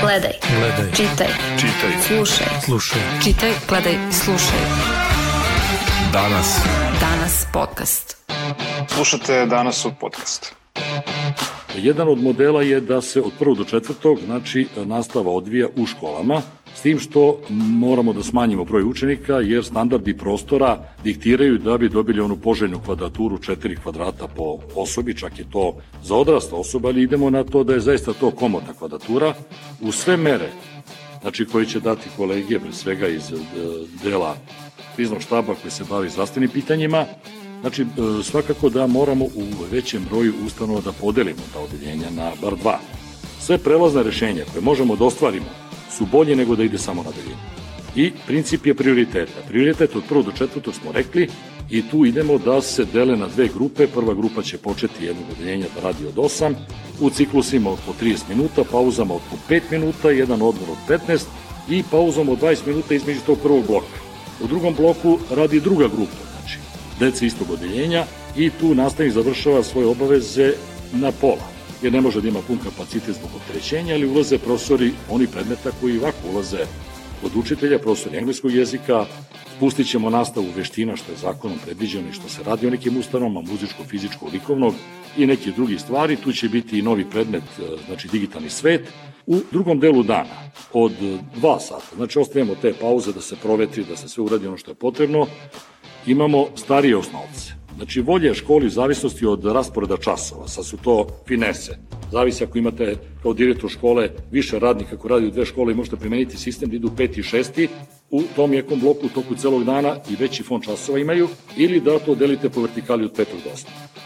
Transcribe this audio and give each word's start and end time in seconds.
Gledaj. 0.00 0.32
Gledaj. 0.58 0.92
Čitaj. 0.92 1.28
Čitaj. 1.56 1.90
Slušaj. 2.06 2.46
Slušaj. 2.64 3.00
Čitaj, 3.24 3.52
gledaj, 3.68 3.98
slušaj. 4.12 4.60
Danas. 6.12 6.58
Danas 7.00 7.46
podcast. 7.52 8.16
Slušate 8.88 9.46
danas 9.46 9.84
u 9.84 9.92
podcast. 10.00 10.54
Jedan 11.76 12.08
od 12.08 12.22
modela 12.22 12.62
je 12.62 12.80
da 12.80 13.00
se 13.00 13.20
od 13.20 13.32
prvog 13.38 13.58
do 13.58 13.64
četvrtog, 13.64 14.18
znači, 14.26 14.66
nastava 14.76 15.32
odvija 15.32 15.68
u 15.76 15.86
školama, 15.86 16.42
s 16.74 16.82
tim 16.82 16.98
što 16.98 17.40
moramo 17.50 18.12
da 18.12 18.22
smanjimo 18.22 18.64
broj 18.64 18.82
učenika, 18.82 19.34
jer 19.34 19.64
standardi 19.64 20.16
prostora 20.16 20.78
diktiraju 21.04 21.58
da 21.58 21.78
bi 21.78 21.88
dobili 21.88 22.20
onu 22.20 22.36
poželjnu 22.36 22.80
kvadraturu 22.84 23.38
4 23.38 23.76
kvadrata 23.82 24.26
po 24.26 24.58
osobi, 24.74 25.16
čak 25.16 25.38
je 25.38 25.44
to 25.50 25.76
za 26.02 26.14
odrasta 26.16 26.56
osoba, 26.56 26.88
ali 26.88 27.02
idemo 27.02 27.30
na 27.30 27.44
to 27.44 27.64
da 27.64 27.74
je 27.74 27.80
zaista 27.80 28.12
to 28.12 28.30
komotna 28.30 28.72
kvadratura. 28.72 29.34
U 29.80 29.92
sve 29.92 30.16
mere, 30.16 30.48
znači 31.20 31.44
koje 31.44 31.66
će 31.66 31.80
dati 31.80 32.08
kolegije, 32.16 32.60
pre 32.60 32.72
svega 32.72 33.08
iz 33.08 33.32
e, 33.32 33.36
dela 34.04 34.36
kriznog 34.96 35.22
štaba 35.22 35.54
koji 35.54 35.70
se 35.70 35.84
bavi 35.90 36.10
zdravstvenim 36.10 36.50
pitanjima, 36.50 37.04
Znači, 37.62 37.82
e, 37.82 37.86
svakako 38.22 38.68
da 38.68 38.86
moramo 38.86 39.24
u 39.24 39.44
većem 39.70 40.06
broju 40.10 40.32
ustanova 40.46 40.80
da 40.80 40.92
podelimo 40.92 41.42
ta 41.52 41.60
odeljenja 41.60 42.10
na 42.10 42.32
bar 42.42 42.56
dva. 42.56 42.78
Sve 43.40 43.58
prelazne 43.58 44.02
rešenja 44.02 44.44
koje 44.52 44.62
možemo 44.62 44.96
da 44.96 45.04
ostvarimo 45.04 45.46
su 45.98 46.06
bolje 46.12 46.36
nego 46.36 46.56
da 46.56 46.64
ide 46.64 46.78
samo 46.78 47.02
na 47.02 47.10
daljinu. 47.10 47.62
I 47.96 48.12
princip 48.26 48.66
je 48.66 48.74
prioriteta. 48.74 49.40
Prioritet 49.48 49.96
od 49.96 50.02
prvog 50.08 50.24
do 50.24 50.32
četvrtog 50.32 50.74
smo 50.74 50.92
rekli 50.92 51.28
i 51.70 51.82
tu 51.90 52.04
idemo 52.04 52.38
da 52.38 52.62
se 52.62 52.84
dele 52.84 53.16
na 53.16 53.26
dve 53.28 53.48
grupe. 53.54 53.86
Prva 53.86 54.14
grupa 54.14 54.42
će 54.42 54.58
početi 54.58 55.04
jednog 55.04 55.24
odeljenja 55.32 55.66
da 55.74 55.80
radi 55.80 56.06
od 56.06 56.14
8, 56.14 56.54
u 57.00 57.10
ciklusima 57.10 57.70
od 57.70 57.78
po 57.86 57.92
30 58.04 58.18
minuta, 58.28 58.64
pauzama 58.70 59.14
od 59.14 59.20
po 59.30 59.36
5 59.48 59.60
minuta, 59.70 60.10
jedan 60.10 60.42
odmor 60.42 60.70
od 60.70 61.00
15 61.08 61.24
i 61.68 61.82
pauzom 61.90 62.28
od 62.28 62.40
20 62.40 62.66
minuta 62.66 62.94
između 62.94 63.20
tog 63.26 63.38
prvog 63.42 63.66
bloka. 63.66 63.98
U 64.44 64.46
drugom 64.46 64.74
bloku 64.74 65.18
radi 65.30 65.60
druga 65.60 65.88
grupa, 65.88 66.22
znači 66.32 66.58
dece 67.00 67.26
istog 67.26 67.50
odeljenja 67.50 68.04
i 68.36 68.50
tu 68.60 68.74
nastavnik 68.74 69.14
završava 69.14 69.62
svoje 69.62 69.86
obaveze 69.86 70.52
na 70.92 71.12
pola 71.12 71.51
jer 71.82 71.92
ne 71.92 72.00
može 72.00 72.20
da 72.20 72.28
ima 72.28 72.40
pun 72.46 72.58
kapacitet 72.58 73.14
zbog 73.14 73.30
opterećenja, 73.36 73.94
ali 73.94 74.08
ulaze 74.08 74.38
profesori 74.38 74.92
oni 75.10 75.26
predmeta 75.26 75.70
koji 75.80 75.98
ovako 75.98 76.28
ulaze 76.32 76.66
od 77.24 77.36
učitelja, 77.36 77.78
profesori 77.78 78.16
engleskog 78.16 78.54
jezika, 78.54 79.06
spustit 79.56 79.90
ćemo 79.90 80.10
nastavu 80.10 80.46
veština 80.56 80.96
što 80.96 81.12
je 81.12 81.18
zakonom 81.18 81.58
predviđeno 81.64 82.08
i 82.08 82.12
što 82.12 82.28
se 82.28 82.42
radi 82.42 82.66
o 82.66 82.70
nekim 82.70 82.96
ustanovama, 82.96 83.40
muzičko, 83.40 83.84
fizičko, 83.84 84.28
likovnog 84.32 84.74
i 85.16 85.26
neke 85.26 85.50
drugi 85.50 85.78
stvari. 85.78 86.16
Tu 86.16 86.32
će 86.32 86.48
biti 86.48 86.78
i 86.78 86.82
novi 86.82 87.04
predmet, 87.10 87.42
e, 87.42 87.62
znači 87.86 88.08
digitalni 88.08 88.50
svet. 88.50 88.88
U 89.26 89.40
drugom 89.52 89.80
delu 89.80 90.02
dana, 90.02 90.50
od 90.72 90.92
dva 91.36 91.60
sata, 91.60 91.96
znači 91.96 92.18
ostavljamo 92.18 92.54
te 92.54 92.72
pauze 92.80 93.12
da 93.12 93.20
se 93.20 93.36
provetri, 93.36 93.84
da 93.84 93.96
se 93.96 94.08
sve 94.08 94.24
uradi 94.24 94.46
ono 94.46 94.56
što 94.56 94.70
je 94.70 94.74
potrebno, 94.74 95.26
imamo 96.06 96.46
starije 96.56 96.96
osnovce. 96.96 97.61
Znači, 97.76 98.00
volje 98.00 98.34
školi 98.34 98.66
u 98.66 98.70
zavisnosti 98.70 99.26
od 99.26 99.44
rasporeda 99.44 99.96
časova, 99.96 100.48
sad 100.48 100.66
su 100.66 100.76
to 100.76 101.06
finese. 101.28 101.78
Zavisi 102.12 102.44
ako 102.44 102.58
imate 102.58 102.96
kao 103.22 103.32
direktor 103.32 103.70
škole 103.70 104.10
više 104.30 104.58
radnika 104.58 104.96
koji 104.96 105.10
radi 105.10 105.26
u 105.26 105.30
dve 105.30 105.44
škole 105.44 105.72
i 105.72 105.76
možete 105.76 105.96
primeniti 105.96 106.36
sistem 106.36 106.70
da 106.70 106.76
idu 106.76 106.90
peti 106.96 107.20
i 107.20 107.22
šesti, 107.22 107.68
u 108.10 108.22
tom 108.36 108.52
jekom 108.52 108.80
bloku 108.80 109.06
u 109.06 109.08
toku 109.08 109.34
celog 109.34 109.64
dana 109.64 109.96
i 110.10 110.16
veći 110.16 110.42
fond 110.42 110.64
časova 110.64 110.98
imaju, 110.98 111.28
ili 111.56 111.80
da 111.80 111.98
to 111.98 112.14
delite 112.14 112.48
po 112.50 112.60
vertikali 112.60 113.04
od 113.04 113.12
petog 113.12 113.40
do. 113.44 113.50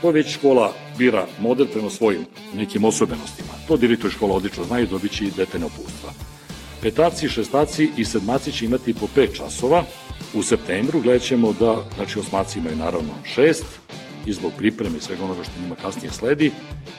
To 0.00 0.10
već 0.10 0.34
škola 0.34 0.72
bira 0.98 1.26
model 1.40 1.66
prema 1.72 1.90
svojim 1.90 2.24
nekim 2.54 2.84
osobenostima. 2.84 3.48
To 3.68 3.76
direktor 3.76 4.10
škola 4.10 4.34
odlično 4.34 4.64
znaju, 4.64 4.86
dobit 4.86 5.12
će 5.12 5.24
i 5.24 5.30
detaljne 5.36 5.66
opustva. 5.66 6.12
Petaci, 6.82 7.28
šestaci 7.28 7.90
i 7.96 8.04
sedmaci 8.04 8.52
će 8.52 8.64
imati 8.64 8.94
po 8.94 9.06
5 9.16 9.36
časova. 9.36 9.84
U 10.36 10.42
septembru 10.42 11.00
gledat 11.00 11.22
ćemo 11.22 11.52
da, 11.52 11.76
znači 11.96 12.18
osmaci 12.18 12.58
imaju 12.58 12.76
naravno 12.76 13.12
6 13.36 13.62
i 14.26 14.32
zbog 14.32 14.52
pripreme 14.58 14.98
i 14.98 15.00
svega 15.00 15.24
onoga 15.24 15.44
što 15.44 15.52
njima 15.62 15.74
kasnije 15.74 16.10
sledi 16.10 16.50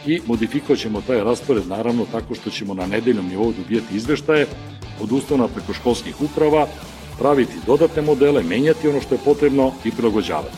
i 0.06 0.22
modifikovat 0.26 0.80
ćemo 0.80 1.02
taj 1.02 1.24
raspored 1.24 1.68
naravno 1.68 2.06
tako 2.12 2.36
što 2.36 2.50
ćemo 2.50 2.74
na 2.74 2.86
nedeljnom 2.86 3.28
nivou 3.28 3.54
dobijati 3.54 3.96
izveštaje 3.96 4.48
od 5.02 5.12
ustanova 5.12 5.50
preko 5.50 5.74
školskih 5.74 6.22
uprava, 6.22 6.68
praviti 7.20 7.54
dodatne 7.66 8.02
modele, 8.02 8.44
menjati 8.44 8.88
ono 8.88 9.02
što 9.02 9.16
je 9.16 9.22
potrebno 9.26 9.72
i 9.86 9.92
prilagođavati. 9.92 10.58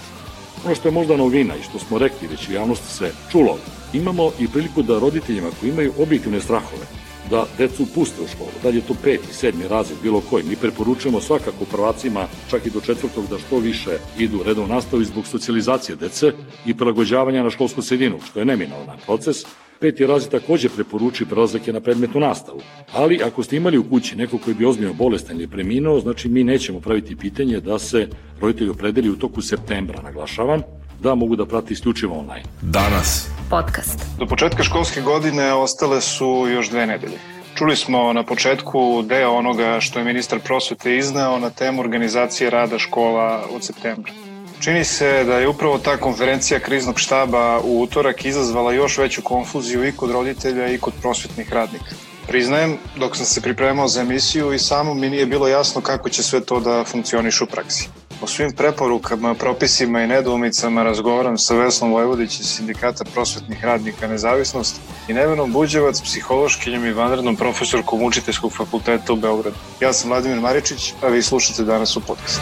Ono 0.65 0.75
što 0.75 0.87
je 0.87 0.91
možda 0.93 1.17
novina 1.17 1.55
i 1.55 1.63
što 1.63 1.79
smo 1.79 1.97
rekli 1.97 2.27
već 2.27 2.49
u 2.49 2.53
javnosti 2.53 2.93
se 2.93 3.11
čulo, 3.31 3.57
imamo 3.93 4.31
i 4.39 4.47
priliku 4.47 4.81
da 4.81 4.99
roditeljima 4.99 5.49
koji 5.59 5.69
imaju 5.69 5.93
objektivne 5.97 6.39
strahove, 6.39 6.85
da 7.29 7.45
decu 7.57 7.85
puste 7.95 8.21
u 8.21 8.27
školu, 8.27 8.49
da 8.63 8.69
li 8.69 8.75
je 8.75 8.81
to 8.81 8.95
peti, 9.03 9.33
sedmi 9.33 9.67
razred, 9.67 9.97
bilo 10.03 10.21
koji. 10.29 10.43
Mi 10.43 10.55
preporučujemo 10.55 11.21
svakako 11.21 11.65
prvacima, 11.65 12.27
čak 12.49 12.65
i 12.65 12.69
do 12.69 12.81
četvrtog, 12.81 13.27
da 13.29 13.37
što 13.37 13.57
više 13.57 13.97
idu 14.17 14.43
redom 14.45 14.69
nastavi 14.69 15.05
zbog 15.05 15.27
socijalizacije 15.27 15.95
dece 15.95 16.31
i 16.65 16.73
prilagođavanja 16.73 17.43
na 17.43 17.49
školsku 17.49 17.81
sredinu, 17.81 18.19
što 18.25 18.39
je 18.39 18.45
neminalan 18.45 18.97
proces. 19.05 19.37
Peti 19.79 20.05
razred 20.05 20.31
takođe 20.31 20.69
preporučuje 20.69 21.27
prelazak 21.27 21.67
na 21.67 21.79
predmetnu 21.79 22.19
nastavu. 22.19 22.61
Ali 22.93 23.21
ako 23.23 23.43
ste 23.43 23.57
imali 23.57 23.77
u 23.77 23.89
kući 23.89 24.15
neko 24.15 24.37
koji 24.37 24.55
bi 24.55 24.65
ozbiljno 24.65 24.93
bolestan 24.93 25.35
ili 25.37 25.47
preminuo, 25.47 25.99
znači 25.99 26.29
mi 26.29 26.43
nećemo 26.43 26.79
praviti 26.79 27.15
pitanje 27.15 27.59
da 27.59 27.79
se 27.79 28.07
roditelji 28.41 28.69
opredeli 28.69 29.09
u 29.09 29.15
toku 29.15 29.41
septembra, 29.41 30.01
naglašavam, 30.01 30.61
da 30.99 31.15
mogu 31.15 31.35
da 31.35 31.45
prati 31.45 31.73
isključivo 31.73 32.19
online. 32.19 32.43
Danas. 32.61 33.27
Podcast. 33.49 34.05
Do 34.17 34.25
početka 34.25 34.63
školske 34.63 35.01
godine 35.01 35.53
ostale 35.53 36.01
su 36.01 36.47
još 36.49 36.69
dve 36.69 36.85
nedelje. 36.85 37.17
Čuli 37.55 37.75
smo 37.75 38.13
na 38.13 38.23
početku 38.23 39.01
deo 39.01 39.31
onoga 39.31 39.79
što 39.79 39.99
je 39.99 40.05
ministar 40.05 40.39
prosvete 40.39 40.97
izneo 40.97 41.39
na 41.39 41.49
temu 41.49 41.81
organizacije 41.81 42.49
rada 42.49 42.79
škola 42.79 43.45
od 43.55 43.63
septembra. 43.63 44.11
Čini 44.59 44.83
se 44.83 45.23
da 45.23 45.35
je 45.35 45.47
upravo 45.47 45.77
ta 45.77 45.97
konferencija 45.97 46.59
kriznog 46.59 46.99
štaba 46.99 47.59
u 47.63 47.81
utorak 47.81 48.25
izazvala 48.25 48.73
još 48.73 48.97
veću 48.97 49.21
konfuziju 49.21 49.87
i 49.87 49.91
kod 49.91 50.11
roditelja 50.11 50.67
i 50.67 50.77
kod 50.77 50.93
prosvetnih 51.01 51.53
radnika. 51.53 51.95
Priznajem, 52.27 52.77
dok 52.97 53.17
sam 53.17 53.25
se 53.25 53.41
pripremao 53.41 53.87
za 53.87 54.01
emisiju 54.01 54.53
i 54.53 54.59
samo 54.59 54.93
mi 54.93 55.09
nije 55.09 55.25
bilo 55.25 55.47
jasno 55.47 55.81
kako 55.81 56.09
će 56.09 56.23
sve 56.23 56.41
to 56.41 56.59
da 56.59 56.83
funkcioniš 56.83 57.41
u 57.41 57.45
praksi. 57.45 57.89
O 58.21 58.27
svim 58.27 58.51
preporukama, 58.51 59.33
propisima 59.33 60.01
i 60.01 60.07
nedoumicama 60.07 60.83
razgovaram 60.83 61.37
sa 61.37 61.55
Vesnom 61.55 61.91
Vojvodić 61.91 62.39
iz 62.39 62.45
Sindikata 62.45 63.03
prosvetnih 63.13 63.63
radnika 63.63 64.07
Nezavisnost 64.07 64.81
i 65.07 65.13
Nevenom 65.13 65.51
Buđevac, 65.51 66.01
psihološkinjom 66.01 66.85
i 66.85 66.91
vanrednom 66.93 67.35
profesorkom 67.35 68.03
Učiteljskog 68.03 68.53
fakulteta 68.57 69.13
u 69.13 69.15
Beogradu. 69.15 69.55
Ja 69.79 69.93
sam 69.93 70.09
Vladimir 70.09 70.39
Maričić, 70.39 70.93
a 71.01 71.07
vi 71.07 71.21
slušate 71.21 71.63
danas 71.63 71.97
u 71.97 72.01
podcastu. 72.01 72.41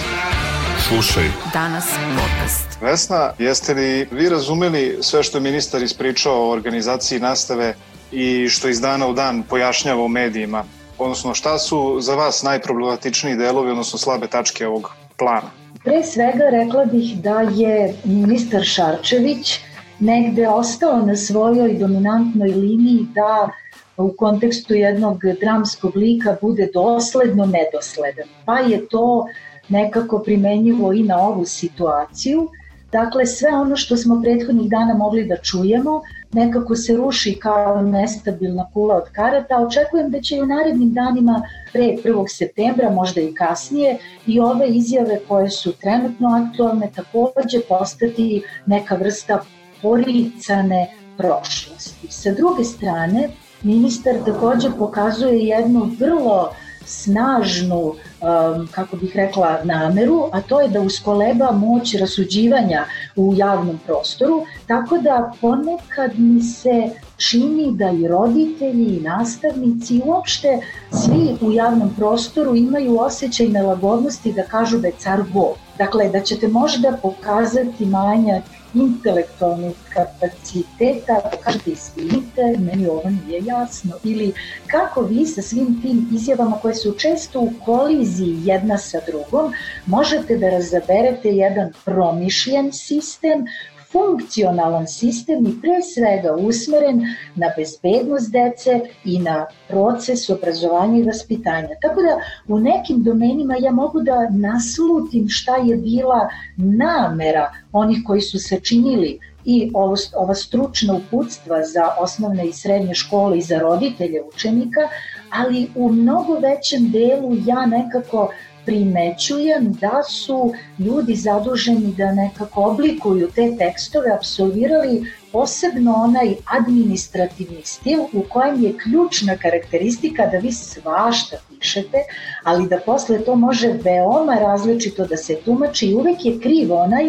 Slušaj. 0.88 1.24
Danas 1.54 1.86
podcast. 2.16 2.82
Vesna, 2.82 3.34
jeste 3.38 3.74
li 3.74 4.08
vi 4.12 4.30
razumeli 4.30 4.98
sve 5.02 5.24
što 5.24 5.38
je 5.38 5.42
ministar 5.42 5.84
ispričao 5.84 6.34
o 6.34 6.52
organizaciji 6.52 7.20
nastave 7.20 7.76
i 8.12 8.50
što 8.50 8.68
iz 8.68 8.82
dana 8.82 9.08
u 9.08 9.14
dan 9.14 9.44
pojašnjava 9.44 10.04
u 10.04 10.08
medijima? 10.08 10.64
Odnosno, 10.98 11.34
šta 11.34 11.60
su 11.60 11.98
za 12.02 12.16
vas 12.16 12.44
najproblematičniji 12.44 13.36
delovi, 13.36 13.72
odnosno 13.72 14.00
slabe 14.00 14.28
tačke 14.28 14.68
ovog 14.68 14.92
plana? 15.18 15.67
Pre 15.88 16.02
svega 16.04 16.50
rekla 16.52 16.86
bih 16.86 17.12
da 17.24 17.42
je 17.42 17.94
ministar 18.04 18.64
Šarčević 18.64 19.52
negde 20.00 20.48
ostao 20.48 20.98
na 21.06 21.16
svojoj 21.16 21.78
dominantnoj 21.80 22.50
liniji 22.50 23.06
da 23.16 23.50
u 23.98 24.10
kontekstu 24.18 24.74
jednog 24.74 25.22
dramskog 25.42 25.96
lika 25.96 26.36
bude 26.42 26.68
dosledno 26.74 27.46
nedosledan. 27.46 28.28
Pa 28.46 28.60
je 28.60 28.88
to 28.88 29.28
nekako 29.70 30.20
primenjivo 30.20 30.94
i 30.94 31.04
na 31.04 31.22
ovu 31.22 31.46
situaciju. 31.46 32.50
Dakle, 32.92 33.26
sve 33.26 33.50
ono 33.50 33.76
što 33.76 33.98
smo 33.98 34.22
prethodnih 34.22 34.70
dana 34.70 34.94
mogli 34.94 35.24
da 35.26 35.38
čujemo, 35.38 36.02
nekako 36.34 36.76
se 36.76 36.96
ruši 36.96 37.40
kao 37.40 37.82
nestabilna 37.82 38.70
kula 38.74 38.96
od 38.96 39.10
karata. 39.12 39.58
Očekujem 39.68 40.12
da 40.12 40.22
će 40.22 40.36
i 40.36 40.42
u 40.42 40.46
narednim 40.46 40.94
danima 40.94 41.42
pre 41.74 41.84
1. 41.84 42.26
septembra, 42.28 42.90
možda 42.90 43.22
i 43.22 43.34
kasnije, 43.34 43.98
i 44.26 44.40
ove 44.40 44.68
izjave 44.68 45.20
koje 45.28 45.50
su 45.50 45.72
trenutno 45.72 46.30
aktualne 46.30 46.92
takođe 46.96 47.60
postati 47.70 48.44
neka 48.66 48.96
vrsta 48.96 49.40
poricane 49.82 50.88
prošlosti. 51.18 52.08
Sa 52.10 52.32
druge 52.32 52.64
strane, 52.64 53.30
ministar 53.64 54.16
takođe 54.26 54.70
pokazuje 54.80 55.40
jednu 55.40 55.92
vrlo 56.00 56.52
snažnu, 56.88 57.80
um, 57.86 58.68
kako 58.72 58.98
bih 58.98 59.16
rekla, 59.16 59.60
nameru, 59.64 60.30
a 60.32 60.42
to 60.42 60.62
je 60.62 60.68
da 60.68 60.82
uskoleba 60.82 61.52
moć 61.52 61.96
rasuđivanja 61.96 62.86
u 63.16 63.34
javnom 63.36 63.80
prostoru, 63.86 64.46
tako 64.68 64.98
da 64.98 65.32
ponekad 65.42 66.20
mi 66.20 66.42
se 66.42 66.90
čini 67.18 67.72
da 67.72 67.92
i 67.92 68.08
roditelji 68.08 68.98
i 68.98 69.02
nastavnici 69.02 69.96
i 69.96 70.02
uopšte 70.06 70.60
svi 70.92 71.36
u 71.42 71.52
javnom 71.52 71.94
prostoru 71.98 72.56
imaju 72.56 73.00
osjećaj 73.00 73.48
nelagodnosti 73.48 74.34
da 74.34 74.44
kažu 74.44 74.78
da 74.78 74.88
je 74.88 74.94
car 74.98 75.24
Bog. 75.34 75.56
Dakle, 75.78 76.10
da 76.10 76.22
ćete 76.22 76.48
možda 76.48 76.98
pokazati 77.02 77.86
manjak 77.86 78.44
intelektualnih 78.74 79.76
kapaciteta, 79.94 81.22
kažete 81.44 81.72
izvinite, 81.72 82.42
meni 82.60 82.88
ovo 82.88 83.10
nije 83.10 83.42
jasno, 83.46 83.92
ili 84.04 84.34
kako 84.68 85.02
vi 85.02 85.26
sa 85.26 85.42
svim 85.42 85.82
tim 85.82 86.10
izjavama 86.14 86.60
koje 86.62 86.76
su 86.76 86.92
često 86.92 87.40
u 87.40 87.52
koliziji 87.66 88.42
jedna 88.44 88.78
sa 88.78 89.00
drugom, 89.08 89.54
možete 89.86 90.38
da 90.38 90.50
razaberete 90.50 91.30
jedan 91.30 91.72
promišljen 91.86 92.74
sistem 92.74 93.46
funkcionalan 93.92 94.88
sistem 94.88 95.46
i 95.48 95.62
pre 95.62 95.82
svega 95.82 96.34
usmeren 96.34 97.02
na 97.36 97.48
bezbednost 97.58 98.32
dece 98.32 98.80
i 99.06 99.20
na 99.20 99.46
proces 99.68 100.30
obrazovanja 100.30 100.98
i 100.98 101.04
vaspitanja. 101.04 101.80
Tako 101.82 102.02
da 102.02 102.20
u 102.48 102.60
nekim 102.60 103.04
domenima 103.04 103.56
ja 103.60 103.72
mogu 103.72 104.02
da 104.02 104.30
naslutim 104.30 105.30
šta 105.30 105.56
je 105.56 105.76
bila 105.76 106.30
namera 106.58 107.52
onih 107.72 107.98
koji 108.06 108.22
su 108.22 108.40
sačinili 108.40 109.20
i 109.46 109.72
ovo, 109.74 109.96
ova 110.16 110.36
stručna 110.36 110.94
uputstva 110.94 111.64
za 111.64 111.90
osnovne 112.00 112.48
i 112.48 112.54
srednje 112.54 112.94
škole 112.94 113.38
i 113.38 113.42
za 113.42 113.60
roditelje 113.60 114.22
učenika, 114.34 114.82
ali 115.30 115.70
u 115.76 115.92
mnogo 115.92 116.34
većem 116.34 116.92
delu 116.92 117.36
ja 117.46 117.66
nekako 117.66 118.32
primećujem 118.68 119.74
da 119.74 120.04
su 120.04 120.54
ljudi 120.80 121.16
zaduženi 121.16 121.94
da 121.98 122.12
nekako 122.12 122.64
oblikuju 122.64 123.30
te 123.36 123.56
tekstove 123.58 124.12
absolvirali 124.12 125.14
posebno 125.32 125.94
onaj 125.98 126.36
administrativni 126.46 127.62
stil 127.64 128.00
u 128.14 128.24
kojem 128.30 128.64
je 128.64 128.78
ključna 128.78 129.38
karakteristika 129.38 130.26
da 130.26 130.38
vi 130.38 130.52
svašta 130.52 131.38
pišete, 131.50 131.98
ali 132.44 132.68
da 132.68 132.80
posle 132.86 133.26
to 133.26 133.36
može 133.36 133.68
veoma 133.84 134.36
različito 134.36 135.06
da 135.06 135.18
se 135.18 135.36
tumači 135.46 135.86
i 135.86 135.96
uvek 135.96 136.26
je 136.26 136.40
kriv 136.40 136.74
onaj 136.74 137.06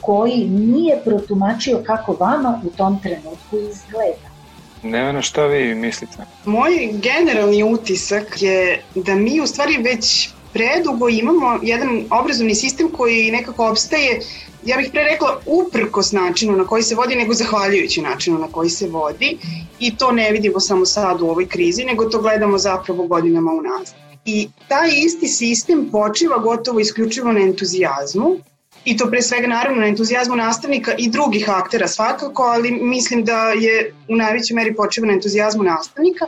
koji 0.00 0.48
nije 0.48 1.00
protumačio 1.04 1.82
kako 1.86 2.16
vama 2.20 2.60
u 2.66 2.70
tom 2.70 3.00
trenutku 3.02 3.56
izgleda. 3.56 4.30
Nevena, 4.82 5.22
šta 5.22 5.46
vi 5.46 5.74
mislite? 5.74 6.16
Moj 6.44 6.70
generalni 6.92 7.62
utisak 7.62 8.42
je 8.42 8.82
da 8.94 9.14
mi 9.14 9.40
u 9.40 9.46
stvari 9.46 9.76
već 9.76 10.30
predugo 10.52 11.08
imamo 11.08 11.58
jedan 11.62 12.04
obrazovni 12.10 12.54
sistem 12.54 12.88
koji 12.88 13.30
nekako 13.30 13.68
obstaje, 13.68 14.20
ja 14.64 14.76
bih 14.76 14.88
pre 14.92 15.04
rekla, 15.04 15.40
uprkos 15.46 16.12
načinu 16.12 16.56
na 16.56 16.66
koji 16.66 16.82
se 16.82 16.94
vodi, 16.94 17.16
nego 17.16 17.34
zahvaljujući 17.34 18.02
načinu 18.02 18.38
na 18.38 18.46
koji 18.46 18.70
se 18.70 18.88
vodi 18.88 19.38
i 19.78 19.96
to 19.96 20.12
ne 20.12 20.30
vidimo 20.32 20.60
samo 20.60 20.86
sad 20.86 21.22
u 21.22 21.28
ovoj 21.28 21.48
krizi, 21.48 21.84
nego 21.84 22.04
to 22.04 22.20
gledamo 22.20 22.58
zapravo 22.58 23.06
godinama 23.06 23.52
unazad. 23.52 23.94
I 24.24 24.48
taj 24.68 24.90
isti 24.94 25.28
sistem 25.28 25.88
počiva 25.92 26.38
gotovo 26.38 26.80
isključivo 26.80 27.32
na 27.32 27.40
entuzijazmu, 27.40 28.36
i 28.84 28.96
to 28.96 29.06
pre 29.10 29.22
svega 29.22 29.46
naravno 29.46 29.80
na 29.80 29.86
entuzijazmu 29.86 30.36
nastavnika 30.36 30.94
i 30.98 31.10
drugih 31.10 31.50
aktera 31.50 31.88
svakako, 31.88 32.42
ali 32.42 32.70
mislim 32.70 33.24
da 33.24 33.50
je 33.50 33.94
u 34.08 34.16
najvećoj 34.16 34.54
meri 34.54 34.74
počiva 34.74 35.06
na 35.06 35.12
entuzijazmu 35.12 35.62
nastavnika, 35.62 36.26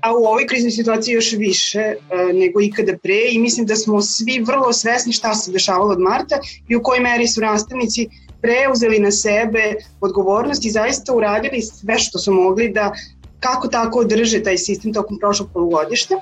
a 0.00 0.12
u 0.12 0.24
ovoj 0.24 0.46
kriznoj 0.46 0.70
situaciji 0.70 1.12
još 1.14 1.32
više 1.32 1.78
e, 1.78 1.96
nego 2.32 2.60
ikada 2.60 2.98
pre 3.02 3.20
i 3.30 3.38
mislim 3.38 3.66
da 3.66 3.76
smo 3.76 4.02
svi 4.02 4.42
vrlo 4.46 4.72
svesni 4.72 5.12
šta 5.12 5.34
se 5.34 5.52
dešavalo 5.52 5.92
od 5.92 6.00
marta 6.00 6.38
i 6.68 6.76
u 6.76 6.82
kojoj 6.82 7.00
meri 7.00 7.28
su 7.28 7.40
nastavnici 7.40 8.08
preuzeli 8.42 8.98
na 8.98 9.10
sebe 9.10 9.74
odgovornost 10.00 10.64
i 10.64 10.70
zaista 10.70 11.14
uradili 11.14 11.62
sve 11.62 11.98
što 11.98 12.18
su 12.18 12.32
mogli 12.32 12.68
da 12.68 12.92
kako 13.40 13.68
tako 13.68 13.98
održe 13.98 14.42
taj 14.42 14.58
sistem 14.58 14.92
tokom 14.92 15.18
prošlog 15.18 15.48
polugodišta. 15.52 16.14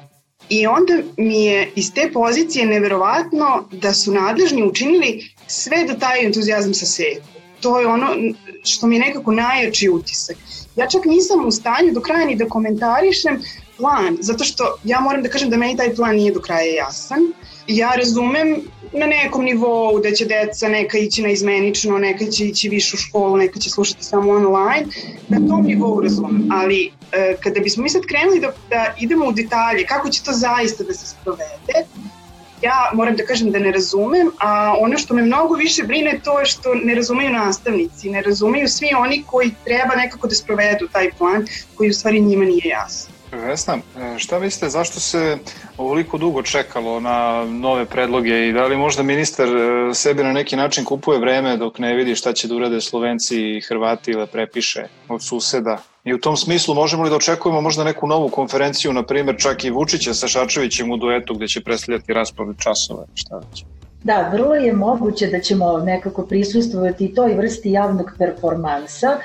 I 0.49 0.67
onda 0.67 0.93
mi 1.17 1.45
je 1.45 1.71
iz 1.75 1.93
te 1.95 2.11
pozicije 2.13 2.67
neverovatno 2.67 3.69
da 3.73 3.95
su 3.95 4.13
nadležni 4.13 4.63
učinili 4.63 5.25
sve 5.47 5.85
da 5.85 5.99
taj 5.99 6.25
entuzijazam 6.25 6.75
saseku. 6.75 7.27
To 7.61 7.81
je 7.81 7.87
ono 7.87 8.07
što 8.65 8.87
mi 8.87 8.97
je 8.97 9.01
nekako 9.01 9.33
najjači 9.33 9.89
utisak. 9.89 10.37
Ja 10.77 10.87
čak 10.87 11.05
nisam 11.05 11.47
u 11.47 11.51
stanju 11.51 11.93
do 11.93 12.01
kraja 12.01 12.27
ni 12.27 12.37
da 12.37 12.49
komentarišem 12.49 13.43
plan, 13.77 14.17
zato 14.21 14.45
što 14.45 14.77
ja 14.85 15.01
moram 15.01 15.23
da 15.23 15.29
kažem 15.29 15.51
da 15.51 15.57
meni 15.57 15.77
taj 15.77 15.95
plan 15.95 16.17
nije 16.17 16.33
do 16.33 16.41
kraja 16.41 16.75
jasan. 16.75 17.33
Ja 17.67 17.95
razumem 17.97 18.57
na 18.93 19.07
nekom 19.07 19.45
nivou 19.45 20.01
da 20.01 20.11
će 20.13 20.25
deca 20.25 20.69
neka 20.69 20.99
ići 20.99 21.23
na 21.23 21.29
izmenično, 21.29 21.99
neka 21.99 22.25
će 22.25 22.45
ići 22.45 22.69
više 22.69 22.97
u 22.97 22.99
školu, 22.99 23.37
neka 23.37 23.61
će 23.61 23.71
slušati 23.71 24.05
samo 24.05 24.33
online, 24.33 24.87
na 25.29 25.49
tom 25.49 25.67
nivou 25.67 26.01
razumem, 26.01 26.49
ali 26.53 26.93
e, 27.13 27.37
kada 27.43 27.61
bismo 27.61 27.83
mi 27.83 27.91
sad 27.91 28.03
krenuli 28.07 28.41
da, 28.41 28.53
da 28.71 28.95
idemo 29.01 29.27
u 29.27 29.33
detalje, 29.33 29.87
kako 29.87 30.11
će 30.11 30.23
to 30.23 30.33
zaista 30.33 30.85
da 30.85 30.95
se 30.95 31.07
sprovede, 31.07 31.87
ja 32.67 32.91
moram 32.95 33.17
da 33.17 33.25
kažem 33.25 33.51
da 33.51 33.59
ne 33.59 33.73
razumem, 33.73 34.31
a 34.39 34.75
ono 34.81 34.99
što 34.99 35.15
me 35.15 35.23
mnogo 35.23 35.55
više 35.55 35.83
brine 35.83 36.21
to 36.25 36.39
je 36.41 36.47
što 36.47 36.75
ne 36.75 36.95
razumeju 36.95 37.33
nastavnici, 37.33 38.11
ne 38.11 38.23
razumeju 38.23 38.69
svi 38.69 38.91
oni 38.99 39.25
koji 39.27 39.55
treba 39.65 39.95
nekako 39.97 40.29
da 40.29 40.35
sprovedu 40.35 40.89
taj 40.93 41.11
plan 41.19 41.47
koji 41.75 41.91
u 41.91 41.93
stvari 41.93 42.21
njima 42.21 42.45
nije 42.45 42.69
jasan. 42.69 43.17
Vesna, 43.33 43.77
e, 43.77 44.19
šta 44.19 44.39
mislite, 44.39 44.69
zašto 44.69 45.01
se 45.01 45.39
ovoliko 45.79 46.19
dugo 46.19 46.43
čekalo 46.43 47.01
na 47.01 47.45
nove 47.45 47.85
predloge 47.85 48.49
i 48.49 48.53
da 48.53 48.67
li 48.67 48.77
možda 48.77 49.03
ministar 49.03 49.49
e, 49.49 49.95
sebi 49.95 50.25
na 50.25 50.33
neki 50.33 50.57
način 50.57 50.85
kupuje 50.85 51.19
vreme 51.19 51.57
dok 51.57 51.79
ne 51.79 51.95
vidi 51.95 52.15
šta 52.15 52.33
će 52.33 52.49
da 52.49 52.55
urade 52.55 52.81
Slovenci 52.81 53.37
i 53.41 53.61
Hrvati 53.61 54.11
ili 54.11 54.27
prepiše 54.27 54.87
od 55.09 55.25
suseda? 55.25 55.79
I 56.07 56.15
u 56.15 56.19
tom 56.19 56.37
smislu 56.37 56.75
možemo 56.75 57.03
li 57.03 57.11
da 57.11 57.17
očekujemo 57.17 57.61
možda 57.61 57.85
neku 57.85 58.07
novu 58.07 58.29
konferenciju, 58.29 58.93
na 58.93 59.03
primjer 59.03 59.37
čak 59.39 59.65
i 59.65 59.71
Vučića 59.71 60.15
sa 60.15 60.29
Šačevićem 60.29 60.91
u 60.91 60.97
duetu 60.97 61.35
gde 61.35 61.49
će 61.49 61.61
predstavljati 61.61 62.13
raspored 62.13 62.57
časova, 62.59 63.07
šta 63.15 63.37
već? 63.37 63.65
Da, 64.05 64.31
vrlo 64.33 64.55
je 64.55 64.73
moguće 64.73 65.27
da 65.27 65.41
ćemo 65.41 65.79
nekako 65.79 66.27
prisustovati 66.27 67.15
toj 67.15 67.35
vrsti 67.35 67.73
javnog 67.73 68.13
performansa, 68.19 69.19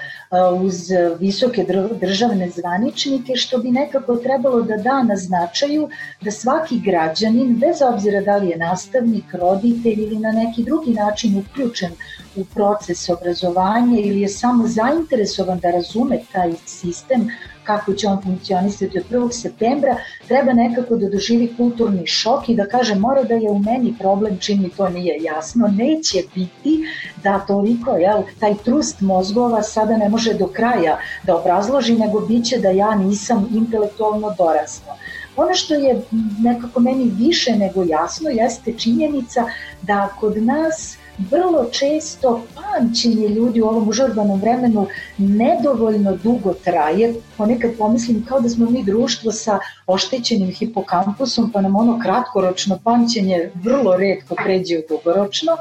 uz 0.61 0.89
visoke 1.19 1.65
državne 2.01 2.49
zvaničnike, 2.49 3.35
što 3.35 3.57
bi 3.57 3.71
nekako 3.71 4.15
trebalo 4.15 4.61
da 4.61 4.77
da 4.77 5.03
na 5.03 5.15
značaju 5.15 5.89
da 6.21 6.31
svaki 6.31 6.79
građanin, 6.79 7.55
bez 7.55 7.81
obzira 7.81 8.21
da 8.21 8.37
li 8.37 8.49
je 8.49 8.57
nastavnik, 8.57 9.33
roditelj 9.33 10.03
ili 10.03 10.19
na 10.19 10.31
neki 10.31 10.63
drugi 10.63 10.91
način 10.91 11.37
uključen 11.39 11.91
u 12.35 12.45
proces 12.45 13.09
obrazovanja 13.09 13.99
ili 13.99 14.21
je 14.21 14.29
samo 14.29 14.67
zainteresovan 14.67 15.59
da 15.59 15.71
razume 15.71 16.19
taj 16.31 16.53
sistem, 16.65 17.27
kako 17.71 17.93
će 17.93 18.07
on 18.07 18.21
funkcionisati 18.23 18.99
od 18.99 19.05
1. 19.09 19.31
septembra, 19.31 19.95
treba 20.27 20.53
nekako 20.53 20.95
da 20.95 21.09
doživi 21.09 21.53
kulturni 21.57 22.07
šok 22.07 22.49
i 22.49 22.55
da 22.55 22.65
kaže 22.67 22.95
mora 22.95 23.23
da 23.23 23.33
je 23.33 23.49
u 23.49 23.59
meni 23.59 23.93
problem 23.99 24.37
čim 24.37 24.61
mi 24.61 24.69
to 24.69 24.89
nije 24.89 25.23
jasno. 25.23 25.67
Neće 25.67 26.17
biti 26.35 26.83
da 27.23 27.39
toliko, 27.39 27.91
jel, 27.91 28.23
taj 28.39 28.55
trust 28.65 29.01
mozgova 29.01 29.63
sada 29.63 29.97
ne 29.97 30.09
može 30.09 30.33
do 30.33 30.47
kraja 30.47 30.97
da 31.23 31.35
obrazloži, 31.35 31.95
nego 31.95 32.19
biće 32.19 32.57
da 32.57 32.69
ja 32.69 32.95
nisam 32.95 33.47
intelektualno 33.55 34.35
dorasla. 34.37 34.97
Ono 35.37 35.53
što 35.53 35.73
je 35.73 36.01
nekako 36.43 36.79
meni 36.79 37.11
više 37.17 37.55
nego 37.55 37.83
jasno 37.83 38.29
jeste 38.29 38.73
činjenica 38.77 39.45
da 39.81 40.09
kod 40.19 40.43
nas 40.43 40.97
vrlo 41.17 41.65
često 41.71 42.41
pamćenje 42.55 43.27
ljudi 43.27 43.61
u 43.61 43.67
ovom 43.67 43.89
užurbanom 43.89 44.39
vremenu 44.39 44.87
nedovoljno 45.17 46.15
dugo 46.23 46.53
traje. 46.53 47.13
Ponekad 47.37 47.71
pomislim 47.77 48.25
kao 48.29 48.39
da 48.39 48.49
smo 48.49 48.69
mi 48.69 48.83
društvo 48.83 49.31
sa 49.31 49.59
oštećenim 49.87 50.51
hipokampusom, 50.51 51.51
pa 51.51 51.61
nam 51.61 51.75
ono 51.75 51.99
kratkoročno 51.99 52.79
pamćenje 52.83 53.51
vrlo 53.63 53.97
redko 53.97 54.35
pređe 54.35 54.77
u 54.77 54.81
dugoročno. 54.89 55.57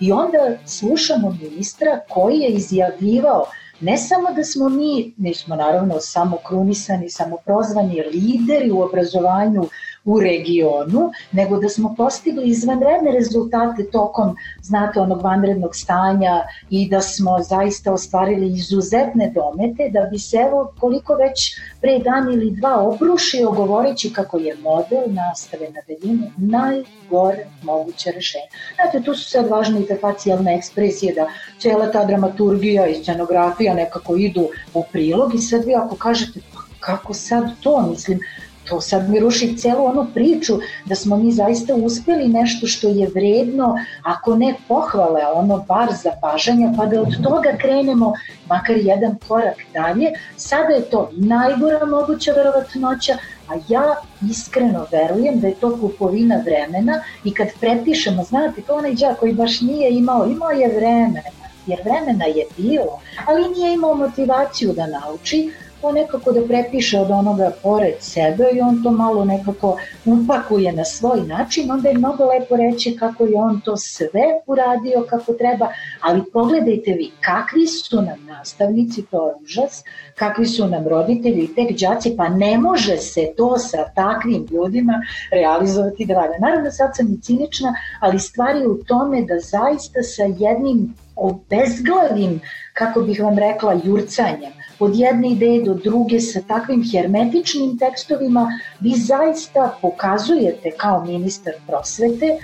I 0.00 0.12
onda 0.12 0.38
slušamo 0.66 1.38
ministra 1.42 2.00
koji 2.08 2.38
je 2.38 2.48
izjavljivao 2.48 3.44
ne 3.80 3.98
samo 3.98 4.30
da 4.36 4.44
smo 4.44 4.68
mi, 4.68 5.12
mi 5.16 5.34
smo 5.34 5.56
naravno 5.56 6.00
samo 6.00 6.36
krunisani, 6.36 7.10
samo 7.10 7.36
prozvani 7.44 8.02
lideri 8.12 8.70
u 8.70 8.80
obrazovanju 8.80 9.64
u 10.04 10.20
regionu, 10.20 11.10
nego 11.32 11.58
da 11.58 11.68
smo 11.68 11.94
postigli 11.96 12.48
izvanredne 12.48 13.12
rezultate 13.12 13.84
tokom, 13.92 14.36
znate, 14.62 15.00
onog 15.00 15.22
vanrednog 15.22 15.76
stanja 15.76 16.42
i 16.70 16.88
da 16.88 17.00
smo 17.00 17.42
zaista 17.42 17.92
ostvarili 17.92 18.46
izuzetne 18.46 19.32
domete, 19.34 19.88
da 19.90 20.00
bi 20.10 20.18
se 20.18 20.36
evo 20.36 20.72
koliko 20.80 21.14
već 21.14 21.56
pre 21.80 21.98
dan 21.98 22.32
ili 22.32 22.50
dva 22.50 22.88
obrušio 22.88 23.50
govoreći 23.50 24.12
kako 24.12 24.38
je 24.38 24.56
model 24.56 25.02
nastave 25.06 25.66
na 25.70 25.80
daljinu 25.88 26.30
najgore 26.36 27.46
moguće 27.62 28.10
rešenje. 28.10 28.48
Znate, 28.74 29.04
tu 29.04 29.14
su 29.14 29.30
sad 29.30 29.48
važne 29.48 29.80
i 29.80 29.86
te 29.86 29.98
facijalne 30.00 30.56
ekspresije 30.56 31.14
da 31.14 31.26
cijela 31.58 31.92
ta 31.92 32.04
dramaturgija 32.04 32.86
i 32.86 32.94
scenografija 32.94 33.74
nekako 33.74 34.16
idu 34.16 34.48
u 34.74 34.84
prilog 34.92 35.34
i 35.34 35.38
sad 35.38 35.64
vi 35.64 35.74
ako 35.74 35.96
kažete 35.96 36.40
pa 36.54 36.60
kako 36.80 37.14
sad 37.14 37.44
to, 37.60 37.86
mislim, 37.90 38.18
to 38.68 38.80
sad 38.80 39.10
mi 39.10 39.20
ruši 39.20 39.56
celu 39.56 39.84
onu 39.84 40.06
priču 40.14 40.58
da 40.84 40.94
smo 40.94 41.16
mi 41.16 41.32
zaista 41.32 41.74
uspeli 41.74 42.28
nešto 42.28 42.66
što 42.66 42.88
je 42.88 43.08
vredno, 43.14 43.78
ako 44.02 44.36
ne 44.36 44.54
pohvale, 44.68 45.20
ono 45.34 45.64
bar 45.68 45.88
zapažanja, 46.02 46.72
pa 46.76 46.86
da 46.86 47.00
od 47.00 47.22
toga 47.22 47.56
krenemo 47.60 48.12
makar 48.48 48.76
jedan 48.76 49.16
korak 49.28 49.56
dalje. 49.72 50.12
Sada 50.36 50.74
je 50.74 50.82
to 50.82 51.10
najgora 51.12 51.86
moguća 51.86 52.32
verovatnoća, 52.32 53.16
a 53.48 53.52
ja 53.68 53.94
iskreno 54.30 54.86
verujem 54.92 55.40
da 55.40 55.46
je 55.46 55.54
to 55.54 55.78
kupovina 55.80 56.36
vremena 56.36 57.02
i 57.24 57.34
kad 57.34 57.48
prepišemo, 57.60 58.24
znate, 58.24 58.62
to 58.62 58.74
onaj 58.74 58.94
džak 58.94 59.18
koji 59.20 59.32
baš 59.32 59.60
nije 59.60 59.90
imao, 59.90 60.26
imao 60.26 60.50
je 60.50 60.68
vremena 60.68 61.20
jer 61.66 61.80
vremena 61.84 62.24
je 62.24 62.44
bilo, 62.56 63.00
ali 63.26 63.48
nije 63.48 63.74
imao 63.74 63.94
motivaciju 63.94 64.72
da 64.72 64.86
nauči, 64.86 65.50
to 65.84 65.92
nekako 65.92 66.32
da 66.32 66.40
prepiše 66.46 67.00
od 67.00 67.10
onoga 67.10 67.50
pored 67.62 67.94
sebe 68.00 68.44
i 68.54 68.60
on 68.60 68.82
to 68.82 68.90
malo 68.90 69.24
nekako 69.24 69.76
upakuje 70.04 70.72
na 70.72 70.84
svoj 70.84 71.20
način, 71.20 71.70
onda 71.70 71.88
je 71.88 71.98
mnogo 71.98 72.24
lepo 72.24 72.56
reći 72.56 72.96
kako 72.96 73.24
je 73.24 73.36
on 73.36 73.60
to 73.60 73.76
sve 73.76 74.22
uradio 74.46 75.06
kako 75.10 75.32
treba, 75.32 75.68
ali 76.00 76.22
pogledajte 76.32 76.92
vi 76.92 77.10
kakvi 77.20 77.66
su 77.66 78.02
nam 78.02 78.26
nastavnici, 78.26 79.02
to 79.10 79.28
je 79.28 79.34
užas, 79.42 79.84
kakvi 80.14 80.46
su 80.46 80.66
nam 80.66 80.88
roditelji 80.88 81.44
i 81.44 81.54
tek 81.54 81.80
đaci, 81.80 82.14
pa 82.16 82.28
ne 82.28 82.58
može 82.58 82.96
se 82.96 83.32
to 83.36 83.58
sa 83.58 83.84
takvim 83.94 84.46
ljudima 84.50 84.92
realizovati 85.32 86.04
da 86.04 86.14
valja. 86.14 86.38
Naravno 86.40 86.70
sad 86.70 86.90
sam 86.96 87.12
i 87.12 87.20
cinična, 87.20 87.74
ali 88.00 88.18
stvari 88.18 88.66
u 88.66 88.84
tome 88.84 89.22
da 89.22 89.38
zaista 89.38 90.02
sa 90.02 90.22
jednim 90.22 90.94
obezglavim, 91.16 92.40
kako 92.72 93.00
bih 93.00 93.22
vam 93.22 93.38
rekla, 93.38 93.80
jurcanjem, 93.84 94.52
od 94.78 94.96
jedne 94.96 95.30
ideje 95.30 95.62
do 95.62 95.74
druge 95.74 96.20
sa 96.20 96.40
takvim 96.48 96.84
hermetičnim 96.92 97.78
tekstovima, 97.78 98.48
vi 98.80 98.94
zaista 98.96 99.78
pokazujete 99.82 100.70
kao 100.76 101.04
ministar 101.04 101.54
prosvete 101.66 102.38